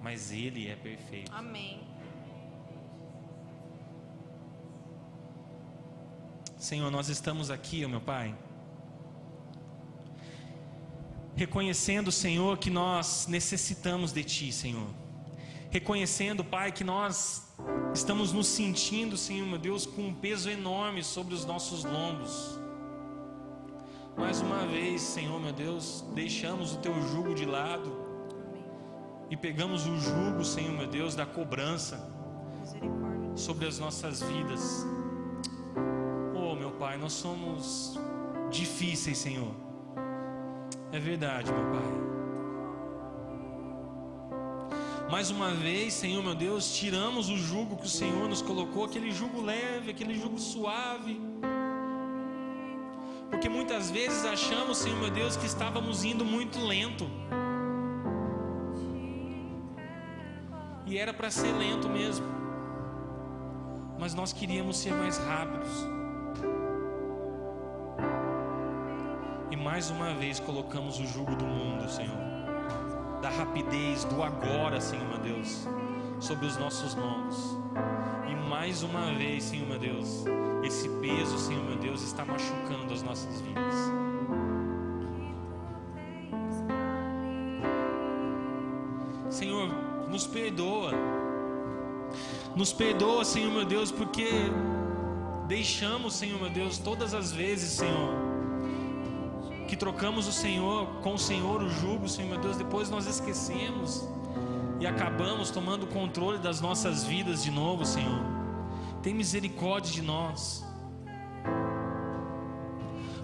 mas 0.00 0.32
Ele 0.32 0.68
é 0.68 0.74
perfeito. 0.74 1.30
Amém. 1.34 1.82
Senhor, 6.56 6.90
nós 6.90 7.10
estamos 7.10 7.50
aqui, 7.50 7.86
meu 7.86 8.00
Pai, 8.00 8.34
reconhecendo, 11.36 12.10
Senhor, 12.10 12.56
que 12.56 12.70
nós 12.70 13.26
necessitamos 13.26 14.12
de 14.12 14.24
Ti, 14.24 14.50
Senhor. 14.50 14.88
Reconhecendo, 15.70 16.42
Pai, 16.42 16.72
que 16.72 16.82
nós 16.82 17.54
estamos 17.92 18.32
nos 18.32 18.46
sentindo, 18.46 19.14
Senhor, 19.14 19.46
meu 19.46 19.58
Deus, 19.58 19.84
com 19.84 20.08
um 20.08 20.14
peso 20.14 20.48
enorme 20.48 21.04
sobre 21.04 21.34
os 21.34 21.44
nossos 21.44 21.84
lombos. 21.84 22.58
Mais 24.18 24.40
uma 24.40 24.66
vez, 24.66 25.00
Senhor, 25.00 25.40
meu 25.40 25.52
Deus, 25.52 26.04
deixamos 26.12 26.74
o 26.74 26.78
Teu 26.78 26.92
jugo 27.12 27.34
de 27.34 27.46
lado 27.46 27.92
e 29.30 29.36
pegamos 29.36 29.86
o 29.86 29.96
jugo, 29.96 30.44
Senhor, 30.44 30.72
meu 30.72 30.88
Deus, 30.88 31.14
da 31.14 31.24
cobrança 31.24 31.96
sobre 33.36 33.66
as 33.66 33.78
nossas 33.78 34.20
vidas. 34.20 34.84
Oh, 36.34 36.56
meu 36.56 36.72
Pai, 36.72 36.98
nós 36.98 37.12
somos 37.12 37.96
difíceis, 38.50 39.18
Senhor. 39.18 39.54
É 40.90 40.98
verdade, 40.98 41.52
meu 41.52 41.64
Pai. 41.70 42.08
Mais 45.10 45.30
uma 45.30 45.52
vez, 45.52 45.94
Senhor, 45.94 46.22
meu 46.22 46.34
Deus, 46.34 46.76
tiramos 46.76 47.30
o 47.30 47.36
jugo 47.36 47.76
que 47.76 47.86
o 47.86 47.88
Senhor 47.88 48.28
nos 48.28 48.42
colocou, 48.42 48.84
aquele 48.84 49.10
jugo 49.10 49.40
leve, 49.40 49.90
aquele 49.90 50.14
jugo 50.14 50.38
suave. 50.38 51.20
Muitas 53.68 53.90
vezes 53.90 54.24
achamos, 54.24 54.78
Senhor, 54.78 54.98
meu 54.98 55.10
Deus, 55.10 55.36
que 55.36 55.44
estávamos 55.44 56.02
indo 56.02 56.24
muito 56.24 56.58
lento. 56.58 57.06
E 60.86 60.96
era 60.96 61.12
para 61.12 61.30
ser 61.30 61.52
lento 61.52 61.86
mesmo. 61.86 62.24
Mas 63.98 64.14
nós 64.14 64.32
queríamos 64.32 64.78
ser 64.78 64.94
mais 64.94 65.18
rápidos. 65.18 65.68
E 69.50 69.56
mais 69.56 69.90
uma 69.90 70.14
vez 70.14 70.40
colocamos 70.40 70.98
o 70.98 71.06
jugo 71.06 71.36
do 71.36 71.44
mundo, 71.44 71.90
Senhor. 71.90 72.16
Da 73.20 73.28
rapidez, 73.28 74.02
do 74.04 74.22
agora, 74.22 74.80
Senhor 74.80 75.06
meu 75.06 75.18
Deus, 75.18 75.68
sobre 76.20 76.46
os 76.46 76.56
nossos 76.56 76.94
lombos. 76.94 77.56
E 78.28 78.34
mais 78.48 78.82
uma 78.82 79.12
vez, 79.14 79.44
Senhor 79.44 79.66
meu 79.68 79.78
Deus, 79.78 80.24
esse 80.62 80.88
peso, 81.00 81.38
Senhor 81.38 81.64
meu 81.64 81.76
Deus, 81.76 82.02
está 82.02 82.24
machucando 82.24 82.92
as 82.92 83.02
nossas 83.02 83.40
vidas. 83.40 83.74
Senhor, 89.30 89.68
nos 90.10 90.26
perdoa. 90.26 90.92
Nos 92.56 92.72
perdoa, 92.72 93.24
Senhor 93.24 93.52
meu 93.52 93.64
Deus, 93.64 93.92
porque 93.92 94.28
deixamos, 95.46 96.14
Senhor 96.14 96.40
meu 96.40 96.50
Deus, 96.50 96.78
todas 96.78 97.14
as 97.14 97.32
vezes, 97.32 97.70
Senhor, 97.70 98.14
que 99.68 99.76
trocamos 99.76 100.26
o 100.26 100.32
Senhor 100.32 100.86
com 101.02 101.14
o 101.14 101.18
Senhor 101.18 101.62
o 101.62 101.68
jugo, 101.68 102.08
Senhor 102.08 102.30
meu 102.30 102.38
Deus, 102.38 102.56
depois 102.56 102.90
nós 102.90 103.06
esquecemos 103.06 104.08
e 104.80 104.86
acabamos 104.86 105.50
tomando 105.50 105.84
o 105.84 105.86
controle 105.88 106.38
das 106.38 106.60
nossas 106.60 107.04
vidas 107.04 107.42
de 107.42 107.50
novo, 107.50 107.84
Senhor. 107.84 108.22
Tem 109.02 109.12
misericórdia 109.12 109.92
de 109.92 110.02
nós. 110.02 110.64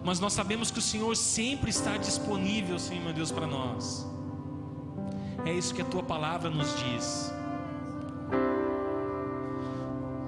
Mas 0.05 0.21
nós 0.21 0.33
sabemos 0.33 0.71
que 0.71 0.79
o 0.79 0.83
Senhor 0.83 1.17
sempre 1.17 1.71
está 1.71 1.97
disponível, 1.97 2.79
Senhor 2.79 3.03
meu 3.03 3.13
Deus, 3.13 3.31
para 3.33 3.47
nós. 3.47 4.07
É 5.45 5.53
isso 5.53 5.75
que 5.75 5.83
a 5.83 5.85
tua 5.85 6.03
palavra 6.03 6.51
nos 6.51 6.75
diz. 6.79 7.33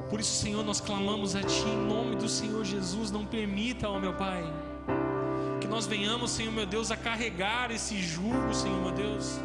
Por 0.09 0.21
isso, 0.21 0.41
Senhor, 0.41 0.65
nós 0.65 0.81
clamamos 0.81 1.35
a 1.35 1.43
Ti 1.43 1.67
em 1.69 1.87
nome 1.89 2.17
do 2.17 2.29
Senhor 2.29 2.65
Jesus. 2.65 3.11
Não 3.11 3.27
permita, 3.27 3.89
ó 3.89 3.99
meu 3.99 4.15
Pai, 4.15 4.45
que 5.61 5.67
nós 5.67 5.87
venhamos, 5.87 6.31
Senhor 6.31 6.53
meu 6.53 6.65
Deus, 6.65 6.91
a 6.91 6.97
carregar 6.97 7.71
esse 7.71 8.01
jugo, 8.01 8.55
Senhor 8.55 8.81
meu 8.81 8.93
Deus, 8.93 9.41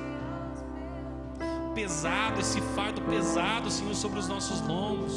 pesado, 1.82 2.39
esse 2.39 2.62
fardo 2.76 3.02
pesado, 3.02 3.72
Senhor, 3.72 3.96
sobre 3.96 4.20
os 4.20 4.28
nossos 4.28 4.62
lombos. 4.62 5.13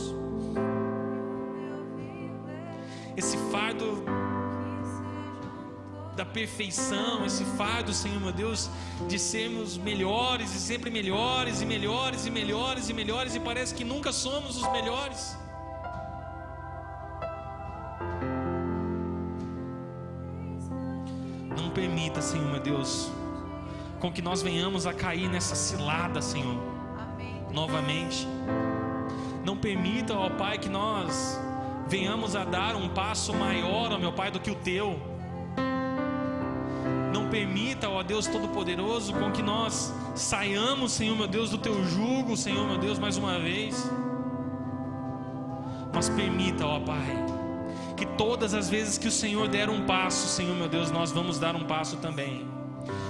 Esse 3.21 3.37
fardo 3.53 3.89
da 6.17 6.25
perfeição, 6.25 7.27
esse 7.27 7.45
fardo, 7.59 7.93
Senhor 7.93 8.19
meu 8.19 8.33
Deus, 8.33 8.71
de 9.07 9.19
sermos 9.19 9.77
melhores 9.77 10.55
e 10.55 10.61
sempre 10.71 10.91
melhores 10.91 11.61
e 11.61 11.67
melhores 11.67 12.25
e 12.25 12.31
melhores 12.31 12.89
e 12.89 12.95
melhores 12.95 13.35
e 13.35 13.41
parece 13.41 13.75
que 13.75 13.85
nunca 13.85 14.11
somos 14.11 14.57
os 14.57 14.69
melhores. 14.73 15.37
Não 21.59 21.69
permita, 21.81 22.23
Senhor 22.23 22.51
meu 22.53 22.61
Deus, 22.61 23.11
com 24.05 24.13
que 24.13 24.21
nós 24.21 24.43
venhamos 24.43 24.87
a 24.87 24.93
cair 24.93 25.31
nessa 25.31 25.55
cilada, 25.55 26.21
Senhor, 26.21 26.59
Amém. 26.99 27.43
novamente. 27.51 28.29
Não 29.43 29.57
permita, 29.57 30.13
ó 30.13 30.29
Pai, 30.29 30.59
que 30.59 30.69
nós 30.69 31.41
venhamos 31.89 32.37
a 32.37 32.45
dar 32.45 32.77
um 32.77 32.91
passo 32.91 33.33
maior, 33.33 33.91
ó 33.93 33.99
meu 33.99 34.13
Pai, 34.13 34.31
do 34.31 34.39
que 34.39 34.51
o 34.51 34.55
teu. 34.57 35.01
Não 37.15 37.31
permita, 37.31 37.89
ó 37.89 38.03
Deus 38.03 38.27
Todo-Poderoso, 38.27 39.15
com 39.15 39.33
que 39.33 39.43
nós 39.43 39.91
saiamos, 40.15 40.93
Senhor 40.93 41.17
meu 41.17 41.27
Deus, 41.27 41.49
do 41.49 41.57
teu 41.57 41.83
jugo, 41.83 42.37
Senhor 42.37 42.67
meu 42.67 42.77
Deus, 42.77 42.99
mais 42.99 43.17
uma 43.17 43.39
vez. 43.39 43.91
Mas 45.95 46.11
permita, 46.11 46.67
ó 46.67 46.79
Pai, 46.79 47.25
que 47.97 48.05
todas 48.05 48.53
as 48.53 48.69
vezes 48.69 48.99
que 48.99 49.09
o 49.09 49.11
Senhor 49.11 49.49
der 49.49 49.71
um 49.71 49.87
passo, 49.87 50.29
Senhor 50.29 50.55
meu 50.55 50.69
Deus, 50.69 50.91
nós 50.91 51.11
vamos 51.11 51.39
dar 51.39 51.57
um 51.57 51.65
passo 51.65 51.97
também. 51.97 52.64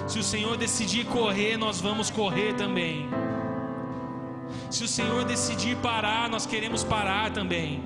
Se 0.06 0.18
o 0.18 0.22
Senhor 0.22 0.56
decidir 0.56 1.06
correr, 1.06 1.56
nós 1.56 1.80
vamos 1.80 2.10
correr 2.10 2.54
também. 2.54 3.08
Se 4.70 4.84
o 4.84 4.88
Senhor 4.88 5.24
decidir 5.24 5.76
parar, 5.76 6.28
nós 6.28 6.46
queremos 6.46 6.84
parar 6.84 7.30
também. 7.30 7.82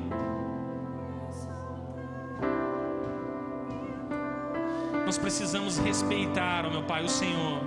Nós 5.06 5.16
precisamos 5.16 5.78
respeitar, 5.78 6.68
meu 6.70 6.82
Pai, 6.82 7.04
o 7.04 7.08
Senhor. 7.08 7.62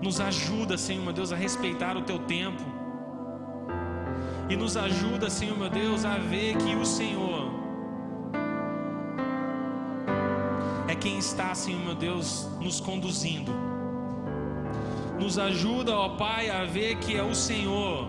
Nos 0.00 0.20
ajuda, 0.20 0.76
Senhor 0.76 1.02
meu 1.02 1.12
Deus, 1.12 1.32
a 1.32 1.36
respeitar 1.36 1.96
o 1.96 2.02
teu 2.02 2.18
tempo. 2.18 2.62
E 4.48 4.54
nos 4.54 4.76
ajuda, 4.76 5.28
Senhor 5.28 5.58
meu 5.58 5.70
Deus, 5.70 6.04
a 6.04 6.18
ver 6.18 6.56
que 6.58 6.76
o 6.76 6.84
Senhor 6.84 7.45
quem 10.96 11.18
está, 11.18 11.54
Senhor 11.54 11.82
meu 11.84 11.94
Deus, 11.94 12.48
nos 12.60 12.80
conduzindo. 12.80 13.52
Nos 15.18 15.38
ajuda, 15.38 15.96
ó 15.96 16.10
Pai, 16.10 16.50
a 16.50 16.64
ver 16.64 16.96
que 16.96 17.16
é 17.16 17.22
o 17.22 17.34
Senhor. 17.34 18.08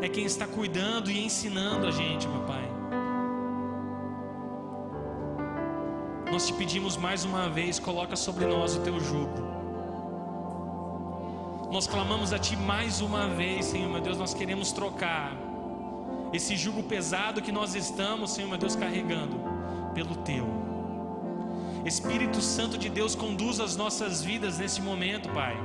É 0.00 0.08
quem 0.08 0.24
está 0.24 0.46
cuidando 0.46 1.10
e 1.10 1.24
ensinando 1.24 1.86
a 1.86 1.90
gente, 1.90 2.26
meu 2.28 2.42
Pai. 2.42 2.68
Nós 6.30 6.46
te 6.46 6.52
pedimos 6.54 6.96
mais 6.96 7.24
uma 7.24 7.48
vez, 7.48 7.78
coloca 7.78 8.16
sobre 8.16 8.46
nós 8.46 8.76
o 8.76 8.80
teu 8.80 8.98
jugo. 8.98 9.52
Nós 11.70 11.86
clamamos 11.86 12.32
a 12.32 12.38
Ti 12.38 12.56
mais 12.56 13.00
uma 13.00 13.28
vez, 13.28 13.66
Senhor 13.66 13.90
meu 13.90 14.00
Deus, 14.00 14.18
nós 14.18 14.34
queremos 14.34 14.72
trocar 14.72 15.51
esse 16.32 16.56
jugo 16.56 16.82
pesado 16.82 17.42
que 17.42 17.52
nós 17.52 17.74
estamos, 17.74 18.32
Senhor 18.32 18.48
meu 18.48 18.58
Deus, 18.58 18.74
carregando 18.74 19.36
pelo 19.94 20.16
Teu. 20.16 20.46
Espírito 21.84 22.40
Santo 22.40 22.78
de 22.78 22.88
Deus, 22.88 23.14
conduz 23.14 23.58
as 23.60 23.76
nossas 23.76 24.22
vidas 24.22 24.58
nesse 24.58 24.80
momento, 24.80 25.28
Pai. 25.30 25.56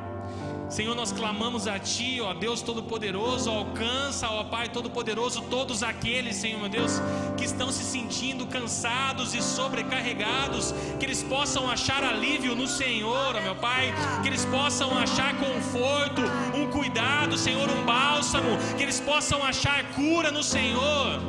Senhor, 0.70 0.94
nós 0.94 1.14
clamamos 1.14 1.66
a 1.66 1.80
Ti, 1.80 2.20
ó 2.20 2.34
Deus 2.34 2.62
Todo-Poderoso, 2.62 3.50
alcança, 3.50 4.30
ó 4.30 4.44
Pai 4.44 4.68
Todo-Poderoso, 4.68 5.44
todos 5.44 5.82
aqueles, 5.82 6.36
Senhor 6.36 6.60
meu 6.60 6.68
Deus, 6.68 7.00
que 7.38 7.46
estão 7.46 7.72
se 7.72 7.84
sentindo 7.84 8.46
cansados 8.48 9.34
e 9.34 9.42
sobrecarregados, 9.42 10.74
que 11.00 11.06
eles 11.06 11.24
possam 11.24 11.70
achar 11.70 12.04
alívio 12.04 12.54
no 12.54 12.68
Senhor, 12.68 13.36
ó 13.38 13.42
meu 13.42 13.56
Pai, 13.56 13.94
que 14.22 14.28
eles 14.28 14.44
possam 14.46 14.98
achar 14.98 15.34
conforto, 15.38 16.22
cuidado, 16.78 17.36
Senhor, 17.46 17.68
um 17.70 17.84
bálsamo, 17.84 18.52
que 18.78 18.84
eles 18.84 19.00
possam 19.00 19.44
achar 19.44 19.80
cura 19.96 20.30
no 20.38 20.44
Senhor. 20.44 21.20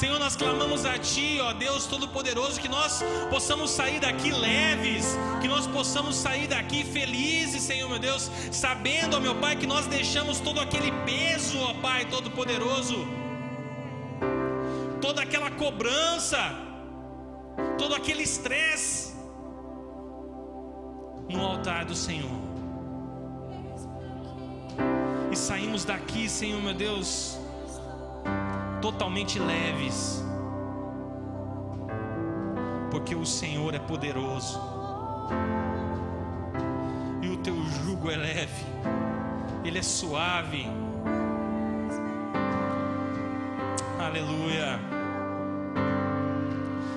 Senhor, 0.00 0.18
nós 0.18 0.36
clamamos 0.36 0.84
a 0.84 0.96
Ti, 0.98 1.40
ó 1.40 1.52
Deus 1.54 1.86
Todo-Poderoso, 1.86 2.60
que 2.60 2.68
nós 2.68 3.02
possamos 3.30 3.70
sair 3.70 3.98
daqui 3.98 4.30
leves, 4.30 5.06
que 5.40 5.48
nós 5.48 5.66
possamos 5.66 6.14
sair 6.14 6.46
daqui 6.46 6.84
felizes, 6.84 7.62
Senhor 7.62 7.88
meu 7.88 7.98
Deus, 7.98 8.30
sabendo, 8.52 9.16
ó 9.16 9.20
meu 9.20 9.34
Pai, 9.44 9.56
que 9.56 9.66
nós 9.66 9.86
deixamos 9.86 10.38
todo 10.38 10.60
aquele 10.60 10.92
peso, 11.10 11.58
ó 11.58 11.72
Pai 11.86 12.04
Todo-Poderoso, 12.04 12.98
toda 15.00 15.22
aquela 15.22 15.50
cobrança, 15.50 16.38
todo 17.78 17.94
aquele 17.94 18.22
estresse 18.22 19.16
no 21.28 21.44
altar 21.44 21.84
do 21.86 21.96
Senhor. 21.96 22.45
E 25.36 25.38
saímos 25.38 25.84
daqui, 25.84 26.30
Senhor 26.30 26.62
meu 26.62 26.72
Deus, 26.72 27.38
totalmente 28.80 29.38
leves, 29.38 30.24
porque 32.90 33.14
o 33.14 33.26
Senhor 33.26 33.74
é 33.74 33.78
poderoso 33.78 34.58
e 37.20 37.28
o 37.28 37.36
teu 37.36 37.54
jugo 37.84 38.10
é 38.10 38.16
leve, 38.16 38.64
ele 39.62 39.78
é 39.78 39.82
suave. 39.82 40.66
Aleluia. 43.98 44.95